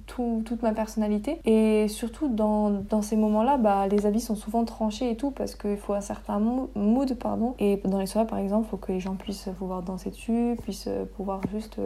tout, 0.06 0.42
toute 0.44 0.62
ma 0.62 0.72
personnalité. 0.72 1.40
Et 1.44 1.88
surtout 1.88 2.28
dans, 2.28 2.70
dans 2.70 3.02
ces 3.02 3.16
moments-là, 3.16 3.56
bah, 3.56 3.86
les 3.88 4.06
avis 4.06 4.20
sont 4.20 4.36
souvent 4.36 4.64
tranchés 4.64 5.10
et 5.10 5.16
tout 5.16 5.30
parce 5.30 5.54
qu'il 5.54 5.76
faut 5.76 5.94
un 5.94 6.00
certain 6.00 6.40
mood. 6.74 7.14
Pardon. 7.18 7.54
Et 7.58 7.80
dans 7.84 7.98
les 7.98 8.06
soirées 8.06 8.26
par 8.26 8.38
exemple, 8.38 8.66
il 8.66 8.70
faut 8.70 8.76
que 8.76 8.92
les 8.92 9.00
gens 9.00 9.14
puissent 9.14 9.48
pouvoir 9.58 9.82
danser 9.82 10.10
dessus, 10.10 10.56
puissent 10.62 10.88
pouvoir 11.16 11.40
juste... 11.52 11.78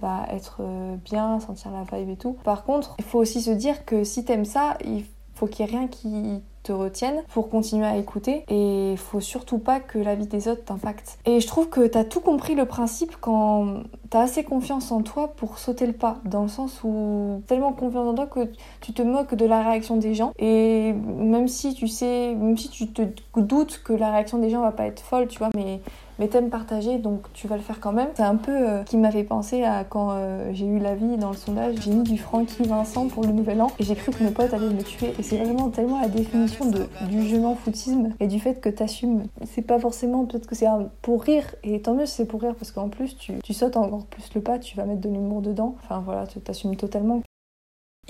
bah, 0.00 0.26
être 0.30 0.62
bien, 1.04 1.40
sentir 1.40 1.72
la 1.72 1.84
vibe 1.84 2.10
et 2.10 2.16
tout. 2.16 2.36
Par 2.44 2.64
contre, 2.64 2.94
il 2.98 3.04
faut 3.04 3.18
aussi 3.18 3.40
se 3.40 3.50
dire 3.50 3.84
que 3.84 4.04
si 4.04 4.24
t'aimes 4.24 4.44
ça, 4.44 4.76
il 4.84 5.04
faut 5.34 5.46
qu'il 5.46 5.64
n'y 5.66 5.72
ait 5.72 5.78
rien 5.78 5.88
qui 5.88 6.42
te 6.62 6.72
retiennent 6.72 7.22
pour 7.32 7.48
continuer 7.48 7.86
à 7.86 7.96
écouter 7.96 8.44
et 8.48 8.94
faut 8.96 9.20
surtout 9.20 9.58
pas 9.58 9.80
que 9.80 9.98
la 9.98 10.14
vie 10.14 10.26
des 10.26 10.48
autres 10.48 10.64
t'impacte. 10.64 11.18
Et 11.24 11.40
je 11.40 11.46
trouve 11.46 11.68
que 11.68 11.86
tu 11.86 11.96
as 11.96 12.04
tout 12.04 12.20
compris 12.20 12.54
le 12.54 12.66
principe 12.66 13.16
quand 13.20 13.82
tu 14.10 14.16
as 14.16 14.20
assez 14.20 14.44
confiance 14.44 14.92
en 14.92 15.02
toi 15.02 15.28
pour 15.28 15.58
sauter 15.58 15.86
le 15.86 15.92
pas 15.92 16.18
dans 16.24 16.42
le 16.42 16.48
sens 16.48 16.80
où 16.84 17.42
tellement 17.46 17.72
confiance 17.72 18.08
en 18.08 18.14
toi 18.14 18.26
que 18.26 18.50
tu 18.80 18.92
te 18.92 19.02
moques 19.02 19.34
de 19.34 19.46
la 19.46 19.62
réaction 19.62 19.96
des 19.96 20.14
gens 20.14 20.32
et 20.38 20.92
même 20.92 21.48
si 21.48 21.74
tu 21.74 21.88
sais 21.88 22.34
même 22.34 22.58
si 22.58 22.68
tu 22.68 22.88
te 22.88 23.02
doutes 23.36 23.80
que 23.82 23.92
la 23.92 24.10
réaction 24.10 24.38
des 24.38 24.50
gens 24.50 24.60
va 24.60 24.72
pas 24.72 24.86
être 24.86 25.00
folle, 25.00 25.28
tu 25.28 25.38
vois, 25.38 25.50
mais 25.54 25.80
mais 26.20 26.28
t'aimes 26.28 26.50
partager 26.50 26.98
donc 26.98 27.22
tu 27.32 27.48
vas 27.48 27.56
le 27.56 27.62
faire 27.62 27.80
quand 27.80 27.92
même. 27.92 28.08
C'est 28.14 28.22
un 28.22 28.36
peu 28.36 28.52
euh, 28.52 28.84
qui 28.84 28.96
m'a 28.96 29.10
fait 29.10 29.24
penser 29.24 29.64
à 29.64 29.82
quand 29.82 30.10
euh, 30.12 30.50
j'ai 30.52 30.66
eu 30.66 30.78
la 30.78 30.94
vie 30.94 31.16
dans 31.16 31.30
le 31.30 31.36
sondage, 31.36 31.76
j'ai 31.80 31.90
mis 31.90 32.04
du 32.04 32.18
Francky 32.18 32.62
Vincent 32.62 33.08
pour 33.08 33.24
le 33.24 33.32
nouvel 33.32 33.60
an 33.62 33.72
et 33.78 33.84
j'ai 33.84 33.96
cru 33.96 34.12
que 34.12 34.22
mes 34.22 34.30
potes 34.30 34.54
allaient 34.54 34.68
me 34.68 34.82
tuer 34.82 35.12
et 35.18 35.22
c'est 35.22 35.38
vraiment 35.38 35.70
tellement 35.70 36.00
la 36.00 36.08
définition 36.08 36.66
de, 36.70 36.86
du 37.08 37.26
je 37.26 37.36
m'en 37.36 37.54
foutisme 37.54 38.10
et 38.20 38.28
du 38.28 38.38
fait 38.38 38.60
que 38.60 38.68
t'assumes. 38.68 39.24
C'est 39.46 39.62
pas 39.62 39.78
forcément, 39.78 40.26
peut-être 40.26 40.46
que 40.46 40.54
c'est 40.54 40.68
pour 41.02 41.22
rire 41.22 41.44
et 41.64 41.80
tant 41.80 41.94
mieux 41.94 42.06
c'est 42.06 42.26
pour 42.26 42.42
rire 42.42 42.54
parce 42.54 42.70
qu'en 42.70 42.88
plus 42.88 43.16
tu, 43.16 43.38
tu 43.42 43.54
sautes 43.54 43.76
encore 43.76 44.04
plus 44.06 44.28
le 44.34 44.42
pas, 44.42 44.58
tu 44.58 44.76
vas 44.76 44.84
mettre 44.84 45.00
de 45.00 45.08
l'humour 45.08 45.40
dedans. 45.40 45.74
Enfin 45.82 46.02
voilà, 46.04 46.26
tu 46.26 46.38
t'assumes 46.40 46.76
totalement. 46.76 47.22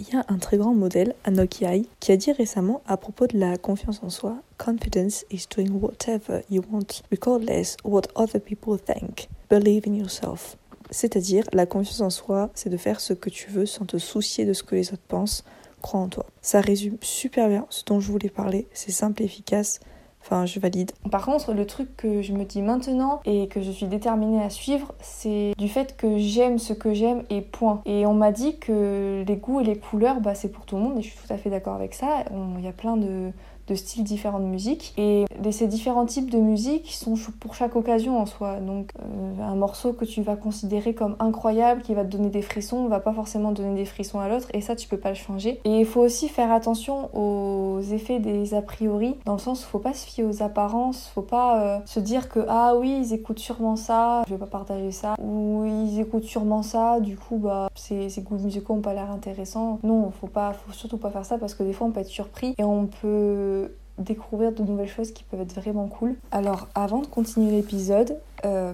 Il 0.00 0.14
y 0.14 0.16
a 0.16 0.24
un 0.28 0.38
très 0.38 0.56
grand 0.56 0.72
modèle, 0.72 1.14
Anoki 1.24 1.66
Ai, 1.66 1.84
qui 2.00 2.10
a 2.10 2.16
dit 2.16 2.32
récemment 2.32 2.80
à 2.86 2.96
propos 2.96 3.26
de 3.26 3.38
la 3.38 3.58
confiance 3.58 4.00
en 4.02 4.08
soi 4.08 4.38
Confidence 4.56 5.26
is 5.30 5.44
doing 5.54 5.72
whatever 5.72 6.40
you 6.48 6.62
want, 6.72 7.02
regardless 7.10 7.76
what 7.84 8.04
other 8.14 8.40
people 8.40 8.78
think. 8.78 9.28
Believe 9.50 9.86
in 9.86 9.92
yourself. 9.92 10.56
C'est-à-dire, 10.90 11.44
la 11.52 11.66
confiance 11.66 12.00
en 12.00 12.08
soi, 12.08 12.48
c'est 12.54 12.70
de 12.70 12.78
faire 12.78 12.98
ce 12.98 13.12
que 13.12 13.28
tu 13.28 13.50
veux 13.50 13.66
sans 13.66 13.84
te 13.84 13.98
soucier 13.98 14.46
de 14.46 14.54
ce 14.54 14.62
que 14.62 14.74
les 14.74 14.90
autres 14.90 15.02
pensent. 15.06 15.44
Crois 15.82 16.00
en 16.00 16.08
toi. 16.08 16.24
Ça 16.40 16.62
résume 16.62 16.96
super 17.02 17.50
bien 17.50 17.66
ce 17.68 17.84
dont 17.84 18.00
je 18.00 18.10
voulais 18.10 18.30
parler. 18.30 18.68
C'est 18.72 18.92
simple 18.92 19.20
et 19.20 19.26
efficace. 19.26 19.80
Enfin, 20.22 20.46
je 20.46 20.60
valide. 20.60 20.92
Par 21.10 21.24
contre, 21.24 21.54
le 21.54 21.66
truc 21.66 21.96
que 21.96 22.22
je 22.22 22.32
me 22.32 22.44
dis 22.44 22.62
maintenant 22.62 23.20
et 23.24 23.48
que 23.48 23.62
je 23.62 23.70
suis 23.70 23.86
déterminée 23.86 24.42
à 24.42 24.50
suivre, 24.50 24.92
c'est 25.00 25.54
du 25.56 25.68
fait 25.68 25.96
que 25.96 26.18
j'aime 26.18 26.58
ce 26.58 26.72
que 26.72 26.92
j'aime 26.92 27.22
et 27.30 27.40
point. 27.40 27.80
Et 27.86 28.06
on 28.06 28.14
m'a 28.14 28.30
dit 28.30 28.58
que 28.58 29.24
les 29.26 29.36
goûts 29.36 29.60
et 29.60 29.64
les 29.64 29.78
couleurs, 29.78 30.20
bah, 30.20 30.34
c'est 30.34 30.50
pour 30.50 30.66
tout 30.66 30.76
le 30.76 30.82
monde 30.82 30.98
et 30.98 31.02
je 31.02 31.08
suis 31.08 31.18
tout 31.18 31.32
à 31.32 31.36
fait 31.36 31.50
d'accord 31.50 31.74
avec 31.74 31.94
ça. 31.94 32.24
Il 32.58 32.64
y 32.64 32.68
a 32.68 32.72
plein 32.72 32.96
de, 32.96 33.32
de 33.70 33.74
styles 33.74 34.04
différents 34.04 34.40
de 34.40 34.44
musique. 34.44 34.92
Et 34.98 35.24
ces 35.50 35.66
différents 35.66 36.06
types 36.06 36.30
de 36.30 36.38
musique 36.38 36.92
sont 36.92 37.14
pour 37.38 37.54
chaque 37.54 37.76
occasion 37.76 38.18
en 38.18 38.26
soi. 38.26 38.56
Donc 38.56 38.90
euh, 38.98 39.42
un 39.42 39.54
morceau 39.54 39.92
que 39.92 40.04
tu 40.04 40.22
vas 40.22 40.36
considérer 40.36 40.94
comme 40.94 41.16
incroyable, 41.18 41.82
qui 41.82 41.94
va 41.94 42.04
te 42.04 42.10
donner 42.10 42.28
des 42.28 42.42
frissons, 42.42 42.86
va 42.88 43.00
pas 43.00 43.12
forcément 43.12 43.52
donner 43.52 43.74
des 43.74 43.84
frissons 43.84 44.20
à 44.20 44.28
l'autre. 44.28 44.48
Et 44.54 44.60
ça, 44.60 44.76
tu 44.76 44.88
peux 44.88 44.98
pas 44.98 45.10
le 45.10 45.14
changer. 45.14 45.60
Et 45.64 45.80
il 45.80 45.86
faut 45.86 46.00
aussi 46.00 46.28
faire 46.28 46.52
attention 46.52 47.10
aux 47.16 47.80
effets 47.80 48.18
des 48.18 48.54
a 48.54 48.62
priori, 48.62 49.16
dans 49.24 49.34
le 49.34 49.38
sens 49.38 49.64
où 49.64 49.68
faut 49.68 49.78
pas 49.78 49.94
se 49.94 50.06
fier 50.06 50.24
aux 50.24 50.42
apparences, 50.42 51.10
faut 51.14 51.22
pas 51.22 51.62
euh, 51.62 51.78
se 51.84 52.00
dire 52.00 52.28
que 52.28 52.40
ah 52.48 52.74
oui, 52.76 52.98
ils 53.00 53.12
écoutent 53.12 53.38
sûrement 53.38 53.76
ça, 53.76 54.22
je 54.26 54.34
vais 54.34 54.38
pas 54.38 54.46
partager 54.46 54.90
ça, 54.90 55.14
ou 55.22 55.64
ils 55.64 56.00
écoutent 56.00 56.24
sûrement 56.24 56.62
ça, 56.62 57.00
du 57.00 57.16
coup 57.16 57.36
bah 57.36 57.68
ces, 57.74 58.08
ces 58.08 58.22
goûts 58.22 58.38
musicaux 58.38 58.74
ont 58.74 58.80
pas 58.80 58.94
l'air 58.94 59.10
intéressants. 59.10 59.78
Non, 59.82 60.10
faut 60.10 60.26
pas, 60.26 60.52
faut 60.52 60.72
surtout 60.72 60.98
pas 60.98 61.10
faire 61.10 61.24
ça 61.24 61.38
parce 61.38 61.54
que 61.54 61.62
des 61.62 61.72
fois 61.72 61.86
on 61.86 61.90
peut 61.90 62.00
être 62.00 62.06
surpris 62.06 62.54
et 62.58 62.64
on 62.64 62.86
peut 62.86 63.59
découvrir 64.00 64.52
de 64.52 64.62
nouvelles 64.62 64.88
choses 64.88 65.12
qui 65.12 65.24
peuvent 65.24 65.40
être 65.40 65.54
vraiment 65.54 65.86
cool. 65.86 66.16
Alors 66.32 66.68
avant 66.74 67.00
de 67.00 67.06
continuer 67.06 67.52
l'épisode, 67.52 68.18
euh, 68.44 68.72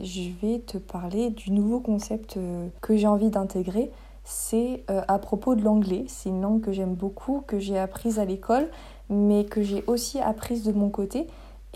je 0.00 0.30
vais 0.42 0.60
te 0.60 0.78
parler 0.78 1.30
du 1.30 1.50
nouveau 1.50 1.80
concept 1.80 2.36
euh, 2.36 2.68
que 2.80 2.96
j'ai 2.96 3.06
envie 3.06 3.30
d'intégrer. 3.30 3.90
C'est 4.24 4.84
euh, 4.90 5.02
à 5.08 5.18
propos 5.18 5.54
de 5.54 5.62
l'anglais. 5.62 6.04
C'est 6.08 6.28
une 6.28 6.42
langue 6.42 6.60
que 6.60 6.72
j'aime 6.72 6.94
beaucoup, 6.94 7.42
que 7.46 7.58
j'ai 7.58 7.78
apprise 7.78 8.18
à 8.18 8.24
l'école, 8.24 8.68
mais 9.10 9.44
que 9.44 9.62
j'ai 9.62 9.84
aussi 9.86 10.20
apprise 10.20 10.62
de 10.64 10.72
mon 10.72 10.88
côté. 10.88 11.26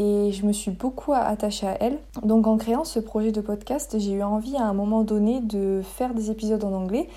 Et 0.00 0.30
je 0.30 0.46
me 0.46 0.52
suis 0.52 0.70
beaucoup 0.70 1.12
attachée 1.12 1.66
à 1.66 1.76
elle. 1.80 1.98
Donc 2.22 2.46
en 2.46 2.56
créant 2.56 2.84
ce 2.84 3.00
projet 3.00 3.32
de 3.32 3.40
podcast, 3.40 3.96
j'ai 3.98 4.12
eu 4.12 4.22
envie 4.22 4.56
à 4.56 4.62
un 4.62 4.72
moment 4.72 5.02
donné 5.02 5.40
de 5.40 5.82
faire 5.82 6.14
des 6.14 6.30
épisodes 6.30 6.62
en 6.62 6.72
anglais 6.72 7.08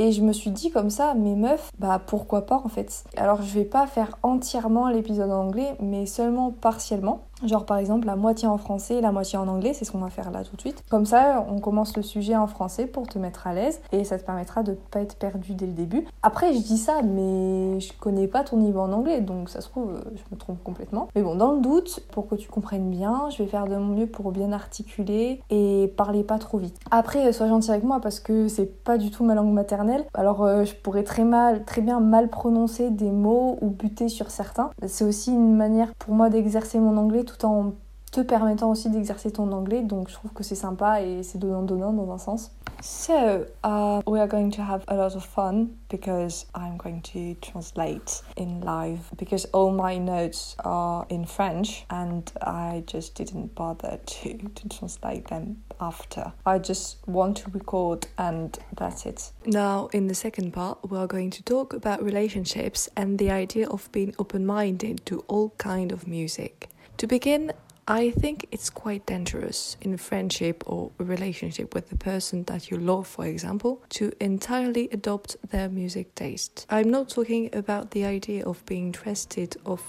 et 0.00 0.12
je 0.12 0.22
me 0.22 0.32
suis 0.32 0.50
dit 0.50 0.70
comme 0.70 0.88
ça, 0.88 1.12
mes 1.12 1.36
meufs, 1.36 1.70
bah 1.78 2.00
pourquoi 2.04 2.46
pas 2.46 2.62
en 2.64 2.68
fait. 2.68 3.04
Alors 3.18 3.42
je 3.42 3.52
vais 3.52 3.66
pas 3.66 3.86
faire 3.86 4.16
entièrement 4.22 4.88
l'épisode 4.88 5.30
en 5.30 5.42
anglais, 5.42 5.76
mais 5.78 6.06
seulement 6.06 6.52
partiellement. 6.52 7.26
Genre 7.44 7.64
par 7.64 7.78
exemple 7.78 8.06
la 8.06 8.16
moitié 8.16 8.48
en 8.48 8.58
français 8.58 8.96
et 8.96 9.00
la 9.00 9.12
moitié 9.12 9.38
en 9.38 9.48
anglais, 9.48 9.72
c'est 9.74 9.84
ce 9.84 9.92
qu'on 9.92 9.98
va 9.98 10.10
faire 10.10 10.30
là 10.30 10.44
tout 10.44 10.56
de 10.56 10.60
suite. 10.60 10.82
Comme 10.90 11.06
ça, 11.06 11.46
on 11.50 11.60
commence 11.60 11.96
le 11.96 12.02
sujet 12.02 12.36
en 12.36 12.46
français 12.46 12.86
pour 12.86 13.06
te 13.06 13.18
mettre 13.18 13.46
à 13.46 13.54
l'aise 13.54 13.80
et 13.92 14.04
ça 14.04 14.18
te 14.18 14.24
permettra 14.24 14.62
de 14.62 14.76
pas 14.90 15.00
être 15.00 15.16
perdu 15.16 15.54
dès 15.54 15.66
le 15.66 15.72
début. 15.72 16.06
Après, 16.22 16.52
je 16.52 16.58
dis 16.58 16.78
ça, 16.78 17.00
mais 17.02 17.80
je 17.80 17.92
connais 17.98 18.26
pas 18.26 18.44
ton 18.44 18.58
niveau 18.58 18.80
en 18.80 18.92
anglais, 18.92 19.20
donc 19.20 19.48
ça 19.48 19.60
se 19.60 19.68
trouve, 19.68 19.92
euh, 19.92 20.00
je 20.14 20.22
me 20.34 20.38
trompe 20.38 20.62
complètement. 20.62 21.08
Mais 21.14 21.22
bon, 21.22 21.34
dans 21.34 21.52
le 21.52 21.60
doute, 21.60 22.00
pour 22.12 22.28
que 22.28 22.34
tu 22.34 22.48
comprennes 22.48 22.90
bien, 22.90 23.28
je 23.30 23.42
vais 23.42 23.48
faire 23.48 23.66
de 23.66 23.76
mon 23.76 23.94
mieux 23.94 24.06
pour 24.06 24.32
bien 24.32 24.52
articuler 24.52 25.42
et 25.50 25.92
parler 25.96 26.24
pas 26.24 26.38
trop 26.38 26.58
vite. 26.58 26.76
Après, 26.90 27.26
euh, 27.26 27.32
sois 27.32 27.48
gentil 27.48 27.70
avec 27.70 27.84
moi 27.84 28.00
parce 28.00 28.20
que 28.20 28.48
c'est 28.48 28.84
pas 28.84 28.98
du 28.98 29.10
tout 29.10 29.24
ma 29.24 29.34
langue 29.34 29.52
maternelle. 29.52 30.04
Alors, 30.14 30.42
euh, 30.42 30.64
je 30.64 30.74
pourrais 30.74 31.04
très 31.04 31.24
mal, 31.24 31.64
très 31.64 31.80
bien 31.80 32.00
mal 32.00 32.28
prononcer 32.28 32.90
des 32.90 33.10
mots 33.10 33.58
ou 33.60 33.70
buter 33.70 34.08
sur 34.08 34.30
certains. 34.30 34.70
C'est 34.86 35.04
aussi 35.04 35.32
une 35.32 35.56
manière 35.56 35.94
pour 35.94 36.14
moi 36.14 36.28
d'exercer 36.28 36.78
mon 36.78 36.96
anglais 36.96 37.24
tout 37.30 37.44
en 37.46 37.74
te 38.10 38.20
permettant 38.20 38.70
aussi 38.70 38.90
d'exercer 38.90 39.30
ton 39.30 39.52
anglais. 39.52 39.82
Donc 39.82 40.08
je 40.08 40.14
trouve 40.14 40.32
que 40.32 40.42
c'est 40.42 40.54
sympa 40.54 41.02
et 41.02 41.22
c'est 41.22 41.38
donnant-donnant 41.38 41.92
dans 41.92 42.10
un 42.12 42.18
sens. 42.18 42.50
So, 42.82 43.46
uh, 43.62 44.00
we 44.06 44.20
are 44.20 44.26
going 44.26 44.50
to 44.52 44.62
have 44.62 44.84
a 44.88 44.94
lot 44.94 45.14
of 45.14 45.22
fun 45.22 45.76
because 45.90 46.46
I'm 46.54 46.78
going 46.78 47.02
to 47.12 47.34
translate 47.42 48.22
in 48.38 48.62
live 48.62 49.10
because 49.18 49.44
all 49.52 49.70
my 49.70 49.98
notes 49.98 50.56
are 50.64 51.04
in 51.10 51.26
French 51.26 51.84
and 51.90 52.32
I 52.40 52.82
just 52.86 53.14
didn't 53.14 53.54
bother 53.54 54.00
to, 54.02 54.38
to 54.38 54.68
translate 54.70 55.28
them 55.28 55.62
after. 55.78 56.32
I 56.46 56.58
just 56.58 57.06
want 57.06 57.36
to 57.38 57.50
record 57.50 58.06
and 58.16 58.58
that's 58.78 59.04
it. 59.04 59.30
Now, 59.44 59.90
in 59.92 60.06
the 60.06 60.14
second 60.14 60.52
part, 60.52 60.78
we 60.90 60.96
are 60.96 61.06
going 61.06 61.28
to 61.32 61.42
talk 61.42 61.74
about 61.74 62.02
relationships 62.02 62.88
and 62.96 63.18
the 63.18 63.30
idea 63.30 63.68
of 63.68 63.92
being 63.92 64.14
open 64.18 64.46
minded 64.46 65.04
to 65.04 65.22
all 65.28 65.50
kind 65.58 65.92
of 65.92 66.06
music. 66.06 66.69
To 67.00 67.06
begin, 67.06 67.50
I 67.88 68.10
think 68.10 68.44
it's 68.52 68.68
quite 68.68 69.06
dangerous 69.06 69.78
in 69.80 69.96
friendship 69.96 70.62
or 70.66 70.90
a 70.98 71.04
relationship 71.04 71.74
with 71.74 71.88
the 71.88 71.96
person 71.96 72.44
that 72.44 72.70
you 72.70 72.76
love, 72.76 73.06
for 73.06 73.24
example, 73.24 73.82
to 73.96 74.12
entirely 74.20 74.90
adopt 74.92 75.38
their 75.48 75.70
music 75.70 76.14
taste. 76.14 76.66
I'm 76.68 76.90
not 76.90 77.08
talking 77.08 77.48
about 77.54 77.92
the 77.92 78.04
idea 78.04 78.44
of 78.44 78.62
being 78.66 78.88
interested 78.88 79.56
of 79.64 79.80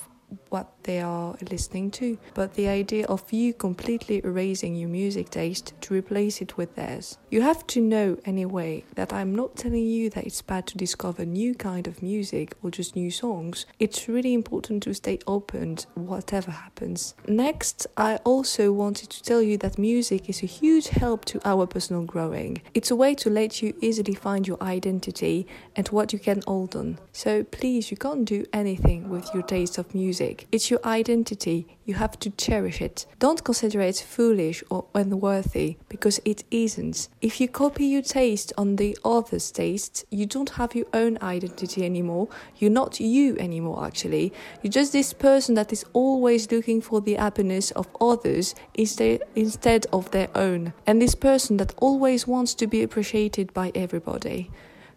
what 0.47 0.80
they 0.83 1.01
are 1.01 1.35
listening 1.49 1.91
to, 1.91 2.17
but 2.33 2.53
the 2.53 2.67
idea 2.67 3.05
of 3.07 3.31
you 3.31 3.53
completely 3.53 4.21
erasing 4.23 4.75
your 4.75 4.89
music 4.89 5.29
taste 5.29 5.73
to 5.81 5.93
replace 5.93 6.41
it 6.41 6.57
with 6.57 6.75
theirs. 6.75 7.17
You 7.29 7.41
have 7.41 7.65
to 7.67 7.81
know 7.81 8.17
anyway 8.25 8.83
that 8.95 9.13
I'm 9.13 9.33
not 9.35 9.55
telling 9.55 9.85
you 9.85 10.09
that 10.11 10.25
it's 10.25 10.41
bad 10.41 10.67
to 10.67 10.77
discover 10.77 11.25
new 11.25 11.55
kind 11.55 11.87
of 11.87 12.01
music 12.01 12.55
or 12.63 12.71
just 12.71 12.95
new 12.95 13.11
songs. 13.11 13.65
It's 13.79 14.07
really 14.07 14.33
important 14.33 14.83
to 14.83 14.93
stay 14.93 15.19
open 15.27 15.61
whatever 15.93 16.51
happens. 16.51 17.13
Next, 17.27 17.87
I 17.97 18.17
also 18.17 18.71
wanted 18.71 19.09
to 19.11 19.23
tell 19.23 19.41
you 19.41 19.57
that 19.59 19.77
music 19.77 20.29
is 20.29 20.41
a 20.43 20.47
huge 20.47 20.89
help 20.89 21.25
to 21.25 21.39
our 21.45 21.67
personal 21.67 22.03
growing. 22.03 22.61
It's 22.73 22.91
a 22.91 22.95
way 22.95 23.15
to 23.15 23.29
let 23.29 23.61
you 23.61 23.73
easily 23.81 24.15
find 24.15 24.47
your 24.47 24.61
identity 24.61 25.47
and 25.75 25.87
what 25.89 26.13
you 26.13 26.19
can 26.19 26.41
hold 26.47 26.75
on. 26.75 26.99
So 27.11 27.43
please, 27.43 27.91
you 27.91 27.97
can't 27.97 28.25
do 28.25 28.45
anything 28.53 29.09
with 29.09 29.29
your 29.33 29.43
taste 29.43 29.77
of 29.77 29.93
music. 29.93 30.47
It's 30.51 30.70
your 30.71 30.79
identity. 30.85 31.67
You 31.85 31.95
have 31.95 32.17
to 32.19 32.29
cherish 32.31 32.81
it. 32.81 33.05
Don't 33.19 33.43
consider 33.43 33.81
it 33.81 33.97
foolish 33.97 34.63
or 34.69 34.85
unworthy 34.95 35.77
because 35.89 36.21
it 36.23 36.43
isn't. 36.49 37.09
If 37.21 37.41
you 37.41 37.49
copy 37.49 37.85
your 37.85 38.01
taste 38.01 38.53
on 38.57 38.77
the 38.77 38.97
other's 39.03 39.51
taste, 39.51 40.05
you 40.09 40.25
don't 40.25 40.51
have 40.51 40.73
your 40.73 40.85
own 40.93 41.17
identity 41.21 41.85
anymore. 41.85 42.29
You're 42.57 42.71
not 42.71 42.99
you 42.99 43.37
anymore, 43.37 43.85
actually. 43.85 44.31
You're 44.61 44.71
just 44.71 44.93
this 44.93 45.11
person 45.11 45.55
that 45.55 45.73
is 45.73 45.83
always 45.93 46.49
looking 46.51 46.81
for 46.81 47.01
the 47.01 47.15
happiness 47.15 47.71
of 47.71 47.87
others 47.99 48.55
instead 48.73 49.85
of 49.91 50.11
their 50.11 50.29
own. 50.33 50.73
And 50.87 51.01
this 51.01 51.15
person 51.15 51.57
that 51.57 51.75
always 51.77 52.25
wants 52.25 52.53
to 52.55 52.67
be 52.67 52.83
appreciated 52.83 53.53
by 53.53 53.71
everybody. 53.75 54.49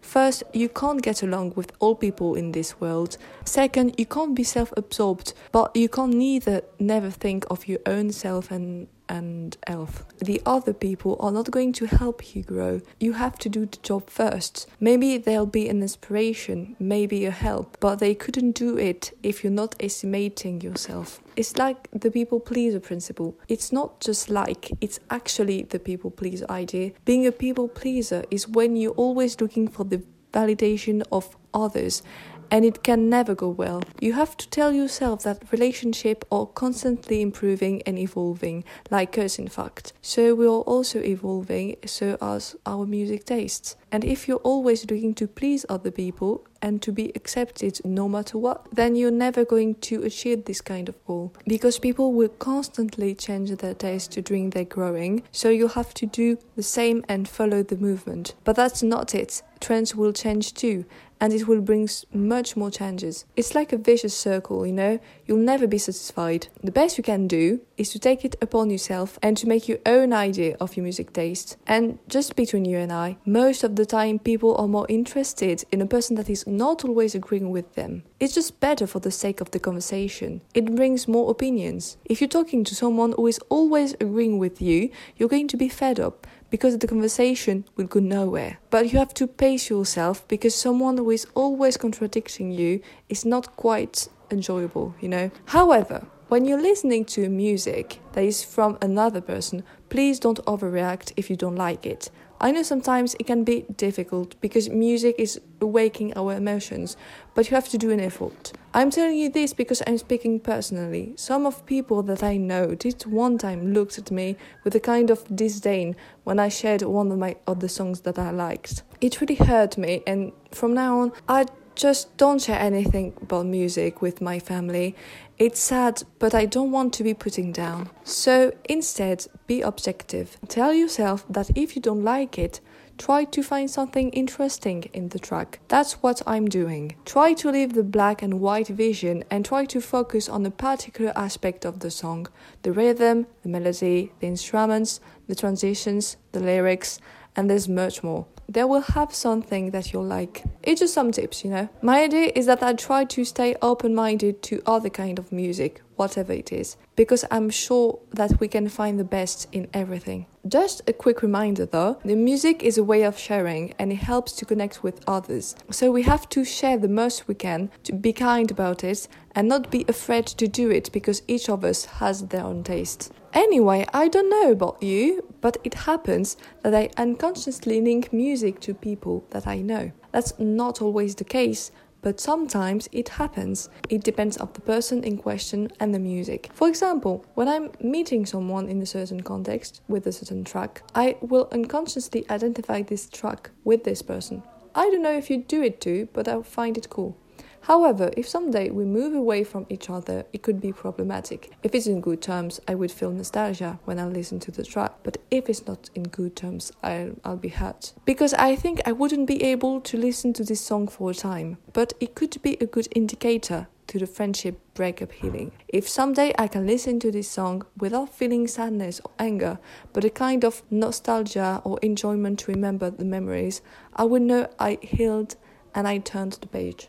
First, 0.05 0.43
you 0.53 0.69
can't 0.69 1.01
get 1.01 1.23
along 1.23 1.53
with 1.55 1.73
all 1.79 1.95
people 1.95 2.35
in 2.35 2.51
this 2.51 2.79
world. 2.79 3.17
Second, 3.43 3.95
you 3.97 4.05
can't 4.05 4.35
be 4.35 4.43
self 4.43 4.71
absorbed, 4.77 5.33
but 5.51 5.75
you 5.75 5.89
can't 5.89 6.13
neither 6.13 6.61
never 6.79 7.09
think 7.09 7.43
of 7.49 7.67
your 7.67 7.79
own 7.85 8.11
self 8.11 8.51
and 8.51 8.87
and 9.09 9.57
health. 9.67 10.05
The 10.19 10.41
other 10.45 10.73
people 10.73 11.17
are 11.19 11.31
not 11.31 11.51
going 11.51 11.73
to 11.73 11.85
help 11.85 12.35
you 12.35 12.43
grow. 12.43 12.81
You 12.99 13.13
have 13.13 13.37
to 13.39 13.49
do 13.49 13.65
the 13.65 13.77
job 13.77 14.09
first. 14.09 14.67
Maybe 14.79 15.17
they'll 15.17 15.45
be 15.45 15.69
an 15.69 15.81
inspiration, 15.81 16.75
maybe 16.79 17.25
a 17.25 17.31
help, 17.31 17.77
but 17.79 17.99
they 17.99 18.15
couldn't 18.15 18.51
do 18.51 18.77
it 18.77 19.17
if 19.23 19.43
you're 19.43 19.51
not 19.51 19.75
estimating 19.79 20.61
yourself. 20.61 21.21
It's 21.35 21.57
like 21.57 21.89
the 21.91 22.11
people 22.11 22.39
pleaser 22.39 22.79
principle. 22.79 23.37
It's 23.47 23.71
not 23.71 23.99
just 23.99 24.29
like, 24.29 24.71
it's 24.81 24.99
actually 25.09 25.63
the 25.63 25.79
people 25.79 26.11
pleaser 26.11 26.45
idea. 26.49 26.91
Being 27.03 27.27
a 27.27 27.31
people 27.31 27.67
pleaser 27.67 28.23
is 28.31 28.47
when 28.47 28.75
you're 28.75 28.91
always 28.91 29.41
looking 29.41 29.67
for 29.67 29.83
the 29.83 30.03
validation 30.33 31.01
of 31.11 31.35
others 31.53 32.03
and 32.51 32.65
it 32.65 32.83
can 32.83 33.09
never 33.09 33.35
go 33.35 33.49
well. 33.49 33.83
You 33.99 34.13
have 34.13 34.37
to 34.37 34.49
tell 34.49 34.71
yourself 34.71 35.23
that 35.23 35.51
relationships 35.51 36.27
are 36.31 36.45
constantly 36.45 37.21
improving 37.21 37.81
and 37.85 37.97
evolving, 37.97 38.63
like 38.89 39.17
us 39.17 39.39
in 39.39 39.47
fact. 39.47 39.93
So 40.01 40.35
we 40.35 40.45
are 40.45 40.65
also 40.73 40.99
evolving, 41.01 41.77
so 41.85 42.17
as 42.21 42.55
our 42.65 42.85
music 42.85 43.25
tastes. 43.25 43.75
And 43.91 44.03
if 44.03 44.27
you're 44.27 44.37
always 44.39 44.89
looking 44.89 45.13
to 45.15 45.27
please 45.27 45.65
other 45.69 45.91
people 45.91 46.45
and 46.61 46.81
to 46.81 46.91
be 46.91 47.11
accepted 47.15 47.79
no 47.85 48.09
matter 48.09 48.37
what, 48.37 48.67
then 48.73 48.95
you're 48.95 49.11
never 49.11 49.45
going 49.45 49.75
to 49.75 50.03
achieve 50.03 50.45
this 50.45 50.61
kind 50.61 50.89
of 50.89 51.05
goal. 51.05 51.31
Because 51.47 51.79
people 51.79 52.11
will 52.11 52.29
constantly 52.29 53.13
change 53.15 53.51
their 53.51 53.73
taste 53.73 54.11
during 54.23 54.49
their 54.49 54.65
growing, 54.65 55.23
so 55.31 55.49
you'll 55.49 55.69
have 55.69 55.93
to 55.93 56.05
do 56.05 56.37
the 56.55 56.63
same 56.63 57.05
and 57.07 57.29
follow 57.29 57.63
the 57.63 57.77
movement. 57.77 58.33
But 58.43 58.55
that's 58.55 58.83
not 58.83 59.15
it. 59.15 59.41
Trends 59.61 59.95
will 59.95 60.11
change 60.11 60.53
too, 60.53 60.85
and 61.19 61.33
it 61.33 61.47
will 61.47 61.61
bring 61.61 61.89
much 62.13 62.55
more 62.55 62.71
changes. 62.71 63.25
It's 63.35 63.55
like 63.55 63.73
a 63.73 63.77
vicious 63.77 64.15
circle, 64.15 64.65
you 64.65 64.73
know? 64.73 64.99
You'll 65.25 65.37
never 65.37 65.67
be 65.67 65.77
satisfied. 65.77 66.47
The 66.63 66.71
best 66.71 66.97
you 66.97 67.03
can 67.03 67.27
do 67.27 67.61
is 67.77 67.89
to 67.91 67.99
take 67.99 68.23
it 68.25 68.35
upon 68.41 68.69
yourself 68.69 69.17
and 69.21 69.35
to 69.37 69.47
make 69.47 69.67
your 69.67 69.79
own 69.85 70.13
idea 70.13 70.55
of 70.59 70.75
your 70.75 70.83
music 70.83 71.13
taste. 71.13 71.57
And 71.67 71.99
just 72.07 72.35
between 72.35 72.65
you 72.65 72.77
and 72.77 72.91
I, 72.91 73.17
most 73.25 73.63
of 73.63 73.75
the 73.75 73.85
time 73.85 74.19
people 74.19 74.55
are 74.57 74.67
more 74.67 74.85
interested 74.89 75.63
in 75.71 75.81
a 75.81 75.85
person 75.85 76.15
that 76.15 76.29
is 76.29 76.45
not 76.47 76.85
always 76.85 77.15
agreeing 77.15 77.51
with 77.51 77.75
them. 77.75 78.03
It's 78.19 78.35
just 78.35 78.59
better 78.59 78.87
for 78.87 78.99
the 78.99 79.11
sake 79.11 79.41
of 79.41 79.51
the 79.51 79.59
conversation. 79.59 80.41
It 80.53 80.75
brings 80.75 81.07
more 81.07 81.29
opinions. 81.31 81.97
If 82.05 82.21
you're 82.21 82.27
talking 82.27 82.63
to 82.63 82.75
someone 82.75 83.13
who 83.13 83.27
is 83.27 83.39
always 83.49 83.93
agreeing 83.99 84.37
with 84.37 84.61
you, 84.61 84.89
you're 85.17 85.29
going 85.29 85.47
to 85.49 85.57
be 85.57 85.69
fed 85.69 85.99
up 85.99 86.27
because 86.49 86.77
the 86.77 86.87
conversation 86.87 87.65
will 87.75 87.85
go 87.85 87.99
nowhere. 87.99 88.59
But 88.69 88.91
you 88.91 88.99
have 88.99 89.13
to 89.15 89.27
pace 89.27 89.69
yourself 89.69 90.27
because 90.27 90.55
someone 90.55 90.97
who 90.97 91.11
is 91.11 91.27
always 91.35 91.77
contradicting 91.77 92.51
you 92.51 92.81
is 93.09 93.25
not 93.25 93.55
quite 93.55 94.07
enjoyable, 94.31 94.95
you 95.01 95.09
know. 95.09 95.31
However, 95.45 96.07
when 96.27 96.45
you're 96.45 96.61
listening 96.61 97.05
to 97.05 97.29
music 97.29 97.99
that 98.13 98.23
is 98.23 98.43
from 98.43 98.77
another 98.81 99.21
person, 99.21 99.63
please 99.89 100.19
don't 100.19 100.43
overreact 100.45 101.13
if 101.15 101.29
you 101.29 101.35
don't 101.35 101.55
like 101.55 101.85
it. 101.85 102.09
I 102.39 102.51
know 102.51 102.63
sometimes 102.63 103.15
it 103.19 103.27
can 103.27 103.43
be 103.43 103.65
difficult 103.77 104.39
because 104.41 104.69
music 104.69 105.15
is 105.17 105.39
awakening 105.61 106.17
our 106.17 106.33
emotions, 106.33 106.97
but 107.33 107.49
you 107.49 107.55
have 107.55 107.69
to 107.69 107.77
do 107.77 107.91
an 107.91 107.99
effort. 107.99 108.51
I'm 108.73 108.91
telling 108.91 109.17
you 109.17 109.29
this 109.29 109.53
because 109.53 109.81
I'm 109.87 109.97
speaking 109.97 110.41
personally. 110.41 111.13
Some 111.15 111.45
of 111.45 111.65
people 111.65 112.03
that 112.03 112.23
I 112.23 112.35
know 112.35 112.75
did 112.75 113.03
one 113.03 113.37
time 113.37 113.73
looked 113.73 113.97
at 113.97 114.11
me 114.11 114.35
with 114.65 114.75
a 114.75 114.81
kind 114.81 115.09
of 115.09 115.23
disdain 115.33 115.95
when 116.25 116.39
I 116.39 116.49
shared 116.49 116.81
one 116.81 117.11
of 117.11 117.17
my 117.17 117.37
other 117.47 117.69
songs 117.69 118.01
that 118.01 118.19
I 118.19 118.31
liked. 118.31 118.83
It 118.99 119.21
really 119.21 119.35
hurt 119.35 119.77
me, 119.77 120.03
and 120.05 120.33
from 120.51 120.73
now 120.73 120.99
on, 120.99 121.11
I 121.29 121.45
just 121.75 122.15
don't 122.17 122.41
share 122.41 122.59
anything 122.59 123.13
about 123.21 123.45
music 123.45 124.01
with 124.01 124.21
my 124.21 124.39
family. 124.39 124.95
It's 125.37 125.59
sad, 125.59 126.03
but 126.17 126.33
I 126.33 126.45
don't 126.45 126.71
want 126.71 126.93
to 126.93 127.03
be 127.03 127.13
putting 127.13 127.51
down. 127.51 127.89
So 128.05 128.53
instead, 128.69 129.27
be 129.47 129.61
objective. 129.61 130.37
Tell 130.47 130.73
yourself 130.73 131.25
that 131.29 131.49
if 131.57 131.75
you 131.75 131.81
don't 131.81 132.05
like 132.05 132.39
it, 132.39 132.61
try 132.97 133.25
to 133.25 133.43
find 133.43 133.69
something 133.69 134.11
interesting 134.11 134.83
in 134.93 135.09
the 135.09 135.19
track. 135.19 135.59
That's 135.67 136.01
what 136.01 136.21
I'm 136.25 136.47
doing. 136.47 136.95
Try 137.03 137.33
to 137.33 137.51
leave 137.51 137.73
the 137.73 137.83
black 137.83 138.21
and 138.21 138.39
white 138.39 138.69
vision 138.69 139.25
and 139.29 139.43
try 139.43 139.65
to 139.65 139.81
focus 139.81 140.29
on 140.29 140.45
a 140.45 140.51
particular 140.51 141.11
aspect 141.17 141.65
of 141.65 141.81
the 141.81 141.91
song 141.91 142.27
the 142.61 142.71
rhythm, 142.71 143.27
the 143.43 143.49
melody, 143.49 144.13
the 144.21 144.27
instruments, 144.27 145.01
the 145.27 145.35
transitions, 145.35 146.15
the 146.31 146.39
lyrics, 146.39 147.01
and 147.35 147.49
there's 147.49 147.67
much 147.67 148.03
more 148.03 148.25
they 148.47 148.63
will 148.63 148.81
have 148.81 149.13
something 149.13 149.71
that 149.71 149.91
you'll 149.91 150.03
like. 150.03 150.43
It's 150.63 150.81
just 150.81 150.93
some 150.93 151.11
tips, 151.11 151.43
you 151.43 151.51
know. 151.51 151.69
My 151.81 152.03
idea 152.03 152.31
is 152.35 152.45
that 152.45 152.63
I 152.63 152.73
try 152.73 153.05
to 153.05 153.25
stay 153.25 153.55
open-minded 153.61 154.41
to 154.43 154.61
other 154.65 154.89
kind 154.89 155.19
of 155.19 155.31
music, 155.31 155.81
whatever 155.95 156.33
it 156.33 156.51
is, 156.51 156.77
because 156.95 157.25
I'm 157.31 157.49
sure 157.49 157.99
that 158.11 158.39
we 158.39 158.47
can 158.47 158.69
find 158.69 158.99
the 158.99 159.03
best 159.03 159.47
in 159.51 159.67
everything. 159.73 160.25
Just 160.47 160.87
a 160.87 160.93
quick 160.93 161.23
reminder 161.23 161.65
though, 161.65 161.99
the 162.05 162.15
music 162.15 162.61
is 162.61 162.77
a 162.77 162.83
way 162.83 163.03
of 163.03 163.17
sharing 163.17 163.73
and 163.79 163.91
it 163.91 163.95
helps 163.95 164.31
to 164.33 164.45
connect 164.45 164.83
with 164.83 165.03
others. 165.07 165.55
So 165.71 165.91
we 165.91 166.03
have 166.03 166.29
to 166.29 166.45
share 166.45 166.77
the 166.77 166.87
most 166.87 167.27
we 167.27 167.33
can, 167.33 167.71
to 167.83 167.93
be 167.93 168.13
kind 168.13 168.51
about 168.51 168.83
it 168.83 169.07
and 169.33 169.47
not 169.47 169.71
be 169.71 169.85
afraid 169.87 170.27
to 170.27 170.47
do 170.47 170.69
it 170.69 170.91
because 170.91 171.23
each 171.27 171.49
of 171.49 171.63
us 171.65 171.85
has 171.85 172.27
their 172.27 172.43
own 172.43 172.63
taste. 172.63 173.11
Anyway, 173.35 173.85
I 173.93 174.07
don't 174.07 174.29
know 174.29 174.49
about 174.49 174.81
you, 174.81 175.21
but 175.41 175.57
it 175.65 175.73
happens 175.73 176.37
that 176.63 176.73
I 176.73 176.89
unconsciously 176.95 177.81
link 177.81 178.13
music 178.13 178.61
to 178.61 178.73
people 178.73 179.25
that 179.31 179.45
I 179.45 179.57
know. 179.57 179.91
That's 180.13 180.39
not 180.39 180.81
always 180.81 181.15
the 181.15 181.25
case, 181.25 181.69
but 182.01 182.21
sometimes 182.21 182.87
it 182.93 183.09
happens. 183.09 183.67
It 183.89 184.05
depends 184.05 184.37
on 184.37 184.51
the 184.53 184.61
person 184.61 185.03
in 185.03 185.17
question 185.17 185.69
and 185.81 185.93
the 185.93 185.99
music. 185.99 186.49
For 186.53 186.69
example, 186.69 187.25
when 187.33 187.49
I'm 187.49 187.71
meeting 187.81 188.25
someone 188.25 188.69
in 188.69 188.81
a 188.81 188.85
certain 188.85 189.19
context 189.21 189.81
with 189.89 190.07
a 190.07 190.13
certain 190.13 190.45
track, 190.45 190.83
I 190.95 191.17
will 191.19 191.49
unconsciously 191.51 192.25
identify 192.29 192.83
this 192.83 193.09
track 193.09 193.49
with 193.65 193.83
this 193.83 194.01
person. 194.01 194.43
I 194.73 194.89
don't 194.89 195.03
know 195.03 195.17
if 195.17 195.29
you 195.29 195.43
do 195.43 195.61
it 195.61 195.81
too, 195.81 196.07
but 196.13 196.29
I 196.29 196.41
find 196.41 196.77
it 196.77 196.89
cool. 196.89 197.17
However, 197.65 198.11
if 198.15 198.29
someday 198.29 198.69
we 198.69 198.85
move 198.85 199.15
away 199.15 199.43
from 199.43 199.65
each 199.69 199.89
other, 199.89 200.23
it 200.31 200.43
could 200.43 200.61
be 200.61 200.71
problematic. 200.71 201.49
If 201.63 201.73
it's 201.73 201.87
in 201.87 201.99
good 201.99 202.21
terms, 202.21 202.61
I 202.67 202.75
would 202.75 202.91
feel 202.91 203.09
nostalgia 203.09 203.79
when 203.85 203.97
I 203.97 204.05
listen 204.05 204.39
to 204.41 204.51
the 204.51 204.63
track, 204.63 204.91
but 205.01 205.17
if 205.31 205.49
it's 205.49 205.65
not 205.65 205.89
in 205.95 206.03
good 206.03 206.35
terms, 206.35 206.71
I'll, 206.83 207.15
I'll 207.23 207.37
be 207.37 207.49
hurt. 207.49 207.93
Because 208.05 208.35
I 208.35 208.55
think 208.55 208.81
I 208.85 208.91
wouldn't 208.91 209.25
be 209.25 209.41
able 209.41 209.81
to 209.81 209.97
listen 209.97 210.31
to 210.33 210.43
this 210.43 210.61
song 210.61 210.87
for 210.87 211.09
a 211.09 211.15
time, 211.15 211.57
but 211.73 211.93
it 211.99 212.13
could 212.13 212.39
be 212.43 212.55
a 212.61 212.67
good 212.67 212.87
indicator 212.95 213.65
to 213.87 213.97
the 213.97 214.05
friendship 214.05 214.59
breakup 214.75 215.11
healing. 215.11 215.51
If 215.67 215.89
someday 215.89 216.35
I 216.37 216.47
can 216.47 216.67
listen 216.67 216.99
to 216.99 217.11
this 217.11 217.31
song 217.31 217.65
without 217.79 218.13
feeling 218.13 218.47
sadness 218.47 219.01
or 219.03 219.09
anger, 219.17 219.57
but 219.91 220.05
a 220.05 220.11
kind 220.11 220.45
of 220.45 220.61
nostalgia 220.69 221.61
or 221.63 221.79
enjoyment 221.81 222.37
to 222.41 222.51
remember 222.51 222.91
the 222.91 223.05
memories, 223.05 223.63
I 223.95 224.03
would 224.03 224.21
know 224.21 224.49
I 224.59 224.77
healed 224.83 225.35
and 225.73 225.87
I 225.87 225.97
turned 225.97 226.33
the 226.33 226.47
page. 226.47 226.87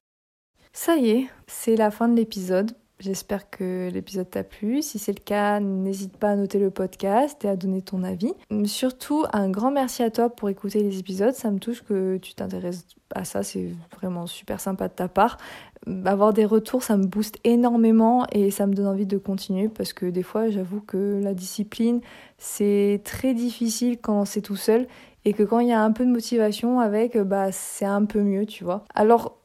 Ça 0.79 0.99
y 0.99 1.09
est, 1.09 1.27
c'est 1.47 1.75
la 1.75 1.91
fin 1.91 2.07
de 2.07 2.15
l'épisode. 2.15 2.71
J'espère 3.01 3.49
que 3.49 3.89
l'épisode 3.91 4.29
t'a 4.29 4.45
plu. 4.45 4.83
Si 4.83 4.99
c'est 4.99 5.19
le 5.19 5.25
cas, 5.25 5.59
n'hésite 5.59 6.19
pas 6.19 6.33
à 6.33 6.37
noter 6.37 6.59
le 6.59 6.69
podcast 6.69 7.43
et 7.47 7.49
à 7.49 7.57
donner 7.57 7.81
ton 7.81 8.05
avis. 8.05 8.35
Surtout, 8.67 9.25
un 9.33 9.49
grand 9.49 9.71
merci 9.71 10.03
à 10.03 10.11
toi 10.11 10.29
pour 10.29 10.51
écouter 10.51 10.83
les 10.83 10.99
épisodes. 10.99 11.33
Ça 11.33 11.51
me 11.51 11.59
touche 11.59 11.83
que 11.83 12.19
tu 12.19 12.35
t'intéresses 12.35 12.85
à 13.15 13.25
ça. 13.25 13.43
C'est 13.43 13.71
vraiment 13.97 14.27
super 14.27 14.61
sympa 14.61 14.89
de 14.89 14.93
ta 14.93 15.09
part. 15.09 15.39
Avoir 16.05 16.35
des 16.35 16.45
retours, 16.45 16.83
ça 16.83 16.99
me 16.99 17.07
booste 17.07 17.39
énormément 17.43 18.27
et 18.31 18.51
ça 18.51 18.67
me 18.67 18.75
donne 18.75 18.87
envie 18.87 19.07
de 19.07 19.17
continuer 19.17 19.71
parce 19.71 19.95
que 19.95 20.05
des 20.05 20.23
fois, 20.23 20.51
j'avoue 20.51 20.83
que 20.83 21.21
la 21.23 21.33
discipline, 21.33 22.03
c'est 22.37 23.01
très 23.03 23.33
difficile 23.33 23.97
quand 23.99 24.27
c'est 24.27 24.43
tout 24.43 24.57
seul 24.57 24.87
et 25.25 25.33
que 25.33 25.43
quand 25.43 25.61
il 25.61 25.69
y 25.69 25.73
a 25.73 25.83
un 25.83 25.91
peu 25.91 26.05
de 26.05 26.11
motivation 26.11 26.81
avec, 26.81 27.17
bah, 27.17 27.51
c'est 27.51 27.87
un 27.87 28.05
peu 28.05 28.21
mieux, 28.21 28.45
tu 28.45 28.63
vois. 28.63 28.85
Alors, 28.95 29.39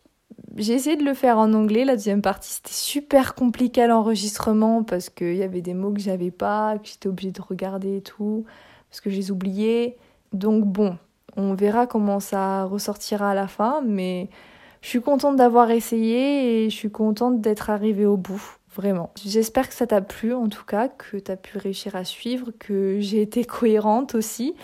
j'ai 0.58 0.74
essayé 0.74 0.96
de 0.96 1.04
le 1.04 1.14
faire 1.14 1.38
en 1.38 1.54
anglais, 1.54 1.86
la 1.86 1.96
deuxième 1.96 2.22
partie 2.22 2.54
c'était 2.54 2.72
super 2.72 3.36
compliqué 3.36 3.84
à 3.84 3.88
l'enregistrement 3.88 4.84
parce 4.84 5.10
qu'il 5.10 5.36
y 5.36 5.44
avait 5.44 5.62
des 5.62 5.74
mots 5.74 5.92
que 5.92 6.00
j'avais 6.00 6.32
pas, 6.32 6.78
que 6.78 6.88
j'étais 6.88 7.08
obligée 7.08 7.32
de 7.32 7.42
regarder 7.42 7.98
et 7.98 8.02
tout, 8.02 8.46
parce 8.90 9.02
que 9.02 9.10
je 9.10 9.16
les 9.16 9.32
oubliais. 9.32 9.98
Donc 10.34 10.66
bon, 10.66 10.98
on 11.38 11.54
verra 11.54 11.88
comment 11.88 12.20
ça 12.20 12.66
ressortira 12.66 13.32
à 13.32 13.34
la 13.34 13.48
fin, 13.48 13.82
mais 13.86 14.30
je 14.82 14.90
suis 14.90 15.02
contente 15.02 15.36
d'avoir 15.36 15.72
essayé 15.72 16.66
et 16.66 16.70
je 16.70 16.76
suis 16.76 16.92
contente 16.92 17.42
d'être 17.42 17.70
arrivée 17.70 18.06
au 18.06 18.18
bout, 18.18 18.58
vraiment. 18.76 19.12
J'espère 19.24 19.70
que 19.70 19.76
ça 19.76 19.88
t'a 19.88 20.02
plu 20.02 20.34
en 20.34 20.48
tout 20.48 20.66
cas, 20.66 20.88
que 20.88 21.18
tu 21.18 21.32
as 21.32 21.38
pu 21.38 21.58
réussir 21.58 21.96
à 21.96 22.04
suivre, 22.04 22.52
que 22.60 23.00
j'ai 23.00 23.22
été 23.22 23.46
cohérente 23.46 24.16
aussi. 24.16 24.56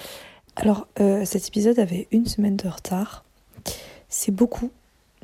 Alors, 0.55 0.87
euh, 0.99 1.23
cet 1.23 1.47
épisode 1.47 1.77
avait 1.77 2.07
une 2.11 2.25
semaine 2.25 2.57
de 2.57 2.67
retard. 2.67 3.23
C'est 4.09 4.31
beaucoup, 4.31 4.71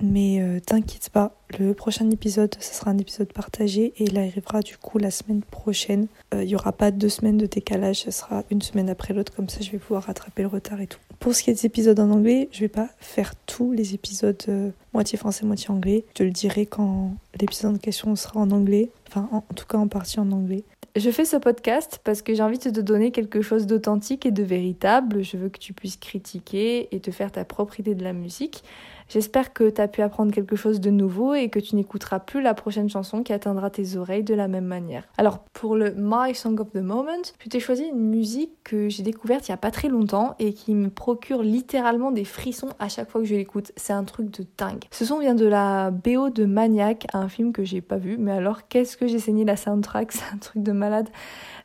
mais 0.01 0.41
euh, 0.41 0.59
t'inquiète 0.59 1.09
pas, 1.09 1.35
le 1.59 1.73
prochain 1.73 2.09
épisode, 2.09 2.55
ce 2.59 2.73
sera 2.73 2.91
un 2.91 2.97
épisode 2.97 3.31
partagé 3.31 3.93
et 3.97 4.05
il 4.05 4.17
arrivera 4.17 4.61
du 4.61 4.77
coup 4.77 4.97
la 4.97 5.11
semaine 5.11 5.41
prochaine. 5.41 6.07
Euh, 6.33 6.43
il 6.43 6.47
n'y 6.47 6.55
aura 6.55 6.71
pas 6.71 6.91
deux 6.91 7.09
semaines 7.09 7.37
de 7.37 7.45
décalage, 7.45 8.01
ce 8.01 8.11
sera 8.11 8.43
une 8.49 8.61
semaine 8.61 8.89
après 8.89 9.13
l'autre, 9.13 9.33
comme 9.35 9.49
ça 9.49 9.59
je 9.61 9.71
vais 9.71 9.77
pouvoir 9.77 10.03
rattraper 10.03 10.41
le 10.41 10.47
retard 10.47 10.81
et 10.81 10.87
tout. 10.87 10.99
Pour 11.19 11.35
ce 11.35 11.43
qui 11.43 11.51
est 11.51 11.53
des 11.53 11.65
épisodes 11.65 11.99
en 11.99 12.09
anglais, 12.09 12.49
je 12.51 12.61
vais 12.61 12.69
pas 12.69 12.89
faire 12.99 13.35
tous 13.45 13.71
les 13.71 13.93
épisodes 13.93 14.41
euh, 14.49 14.71
moitié 14.93 15.17
français, 15.17 15.45
moitié 15.45 15.69
anglais. 15.69 16.05
Je 16.09 16.13
te 16.15 16.23
le 16.23 16.31
dirai 16.31 16.65
quand 16.65 17.13
l'épisode 17.39 17.75
en 17.75 17.77
question 17.77 18.15
sera 18.15 18.39
en 18.39 18.51
anglais, 18.51 18.89
enfin 19.07 19.29
en 19.31 19.41
tout 19.53 19.65
cas 19.65 19.77
en 19.77 19.87
partie 19.87 20.19
en 20.19 20.31
anglais. 20.31 20.63
Je 20.95 21.09
fais 21.09 21.25
ce 21.25 21.37
podcast 21.37 21.99
parce 22.03 22.21
que 22.21 22.35
j'ai 22.35 22.43
envie 22.43 22.59
de 22.59 22.69
te 22.69 22.79
donner 22.79 23.09
quelque 23.09 23.41
chose 23.41 23.65
d'authentique 23.65 24.27
et 24.27 24.31
de 24.31 24.43
véritable. 24.43 25.23
Je 25.23 25.37
veux 25.37 25.49
que 25.49 25.57
tu 25.57 25.73
puisses 25.73 25.97
critiquer 25.97 26.93
et 26.95 26.99
te 26.99 27.09
faire 27.09 27.31
ta 27.31 27.45
propre 27.45 27.79
idée 27.79 27.95
de 27.95 28.03
la 28.03 28.13
musique. 28.13 28.63
J'espère 29.09 29.53
que 29.53 29.69
tu 29.69 29.81
as 29.81 29.87
pu 29.87 30.01
apprendre 30.01 30.31
quelque 30.31 30.55
chose 30.55 30.79
de 30.79 30.89
nouveau 30.89 31.33
et 31.33 31.49
que 31.49 31.59
tu 31.59 31.75
n'écouteras 31.75 32.19
plus 32.19 32.41
la 32.41 32.53
prochaine 32.53 32.89
chanson 32.89 33.23
qui 33.23 33.33
atteindra 33.33 33.69
tes 33.69 33.95
oreilles 33.95 34.23
de 34.23 34.33
la 34.33 34.47
même 34.47 34.65
manière. 34.65 35.03
Alors 35.17 35.39
pour 35.53 35.75
le 35.75 35.93
My 35.97 36.33
Song 36.35 36.59
of 36.59 36.71
the 36.71 36.77
Moment, 36.77 37.21
je 37.39 37.49
t'ai 37.49 37.59
choisi 37.59 37.83
une 37.83 38.09
musique 38.09 38.51
que 38.63 38.89
j'ai 38.89 39.03
découverte 39.03 39.47
il 39.47 39.51
n'y 39.51 39.55
a 39.55 39.57
pas 39.57 39.71
très 39.71 39.87
longtemps 39.87 40.35
et 40.39 40.53
qui 40.53 40.73
me 40.73 40.89
procure 40.89 41.41
littéralement 41.41 42.11
des 42.11 42.25
frissons 42.25 42.69
à 42.79 42.89
chaque 42.89 43.09
fois 43.09 43.21
que 43.21 43.27
je 43.27 43.35
l'écoute. 43.35 43.71
C'est 43.75 43.93
un 43.93 44.03
truc 44.03 44.29
de 44.29 44.45
dingue. 44.57 44.83
Ce 44.91 45.05
son 45.05 45.19
vient 45.19 45.35
de 45.35 45.45
la 45.45 45.91
BO 45.91 46.29
de 46.29 46.45
Maniac, 46.45 47.07
un 47.13 47.27
film 47.27 47.53
que 47.53 47.63
j'ai 47.63 47.81
pas 47.81 47.97
vu, 47.97 48.17
mais 48.17 48.31
alors 48.31 48.67
qu'est-ce 48.67 48.97
que 48.97 49.07
j'ai 49.07 49.19
saigné 49.19 49.45
la 49.45 49.57
soundtrack, 49.57 50.11
c'est 50.13 50.33
un 50.33 50.37
truc 50.37 50.63
de 50.63 50.71
malade. 50.71 51.09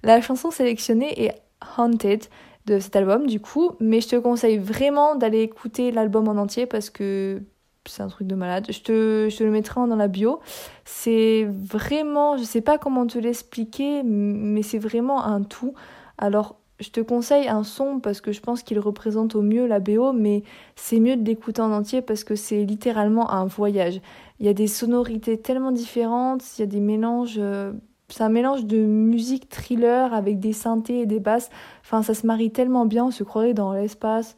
La 0.02 0.20
chanson 0.20 0.50
sélectionnée 0.50 1.24
est 1.24 1.34
Haunted 1.76 2.24
de 2.68 2.78
cet 2.78 2.96
album 2.96 3.26
du 3.26 3.40
coup, 3.40 3.72
mais 3.80 4.00
je 4.00 4.08
te 4.08 4.16
conseille 4.16 4.58
vraiment 4.58 5.14
d'aller 5.14 5.40
écouter 5.40 5.90
l'album 5.90 6.28
en 6.28 6.36
entier 6.36 6.66
parce 6.66 6.90
que 6.90 7.42
c'est 7.86 8.02
un 8.02 8.08
truc 8.08 8.26
de 8.26 8.34
malade. 8.34 8.66
Je 8.70 8.80
te, 8.80 9.28
je 9.30 9.36
te 9.36 9.42
le 9.42 9.50
mettrai 9.50 9.80
dans 9.86 9.96
la 9.96 10.08
bio. 10.08 10.40
C'est 10.84 11.48
vraiment, 11.50 12.36
je 12.36 12.42
sais 12.42 12.60
pas 12.60 12.78
comment 12.78 13.06
te 13.06 13.18
l'expliquer, 13.18 14.02
mais 14.04 14.62
c'est 14.62 14.78
vraiment 14.78 15.24
un 15.24 15.42
tout. 15.42 15.74
Alors, 16.18 16.56
je 16.80 16.90
te 16.90 17.00
conseille 17.00 17.48
un 17.48 17.64
son 17.64 17.98
parce 17.98 18.20
que 18.20 18.30
je 18.30 18.40
pense 18.40 18.62
qu'il 18.62 18.78
représente 18.78 19.34
au 19.34 19.42
mieux 19.42 19.66
la 19.66 19.80
BO, 19.80 20.12
mais 20.12 20.42
c'est 20.76 21.00
mieux 21.00 21.16
de 21.16 21.24
l'écouter 21.24 21.62
en 21.62 21.72
entier 21.72 22.02
parce 22.02 22.24
que 22.24 22.36
c'est 22.36 22.64
littéralement 22.64 23.30
un 23.32 23.46
voyage. 23.46 24.00
Il 24.38 24.46
y 24.46 24.48
a 24.48 24.54
des 24.54 24.68
sonorités 24.68 25.40
tellement 25.40 25.72
différentes, 25.72 26.42
il 26.56 26.60
y 26.60 26.64
a 26.64 26.66
des 26.66 26.80
mélanges 26.80 27.38
euh, 27.38 27.72
c'est 28.08 28.22
un 28.22 28.28
mélange 28.30 28.64
de 28.64 28.78
musique 28.78 29.48
thriller 29.48 30.14
avec 30.14 30.40
des 30.40 30.52
synthés 30.52 31.00
et 31.00 31.06
des 31.06 31.20
basses. 31.20 31.50
Enfin, 31.82 32.02
ça 32.02 32.14
se 32.14 32.26
marie 32.26 32.50
tellement 32.50 32.86
bien, 32.86 33.06
on 33.06 33.10
se 33.10 33.22
croirait 33.22 33.54
dans 33.54 33.72
l'espace. 33.72 34.36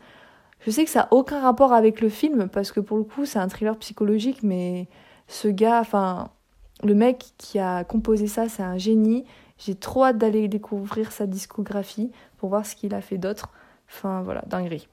Je 0.60 0.70
sais 0.70 0.84
que 0.84 0.90
ça 0.90 1.00
n'a 1.00 1.08
aucun 1.12 1.40
rapport 1.40 1.72
avec 1.72 2.00
le 2.00 2.08
film, 2.08 2.48
parce 2.48 2.72
que 2.72 2.80
pour 2.80 2.98
le 2.98 3.04
coup, 3.04 3.24
c'est 3.24 3.38
un 3.38 3.48
thriller 3.48 3.76
psychologique, 3.78 4.42
mais 4.42 4.88
ce 5.28 5.48
gars, 5.48 5.80
enfin, 5.80 6.30
le 6.82 6.94
mec 6.94 7.24
qui 7.38 7.58
a 7.58 7.84
composé 7.84 8.26
ça, 8.26 8.48
c'est 8.48 8.62
un 8.62 8.76
génie. 8.76 9.24
J'ai 9.58 9.74
trop 9.74 10.04
hâte 10.04 10.18
d'aller 10.18 10.48
découvrir 10.48 11.12
sa 11.12 11.26
discographie 11.26 12.10
pour 12.38 12.48
voir 12.48 12.66
ce 12.66 12.74
qu'il 12.74 12.94
a 12.94 13.00
fait 13.00 13.18
d'autre. 13.18 13.50
Enfin, 13.88 14.22
voilà, 14.22 14.42
dinguerie. 14.46 14.88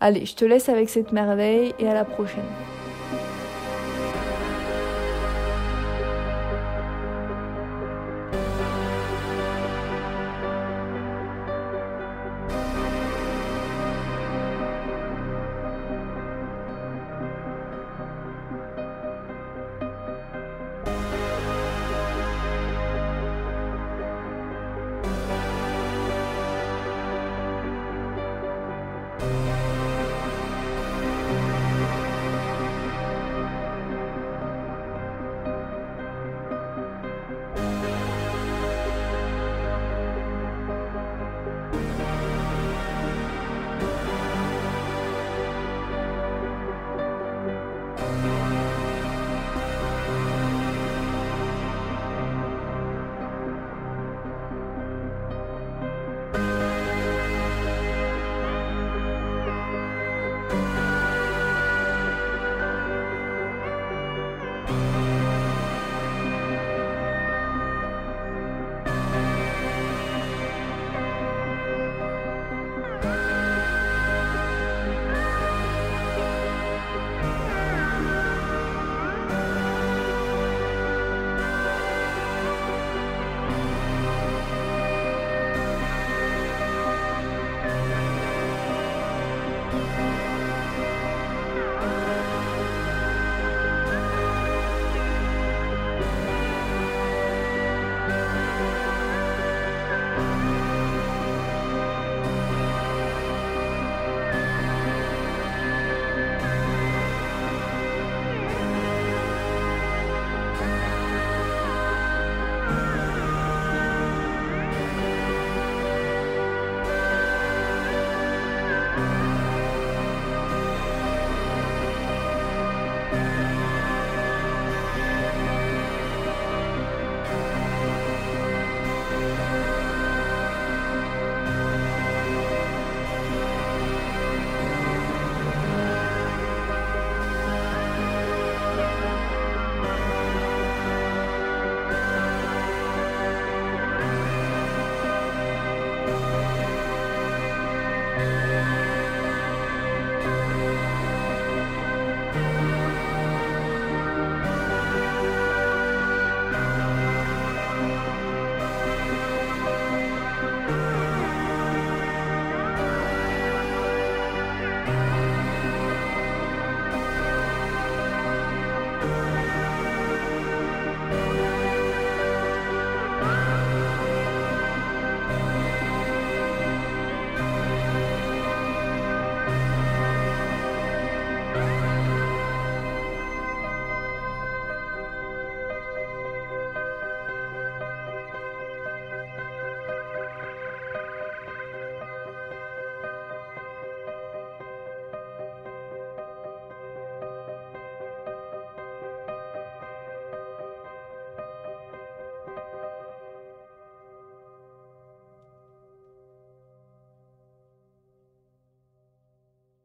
Allez, 0.00 0.26
je 0.26 0.34
te 0.34 0.44
laisse 0.44 0.68
avec 0.68 0.88
cette 0.88 1.12
merveille 1.12 1.74
et 1.78 1.88
à 1.88 1.94
la 1.94 2.04
prochaine. 2.04 2.44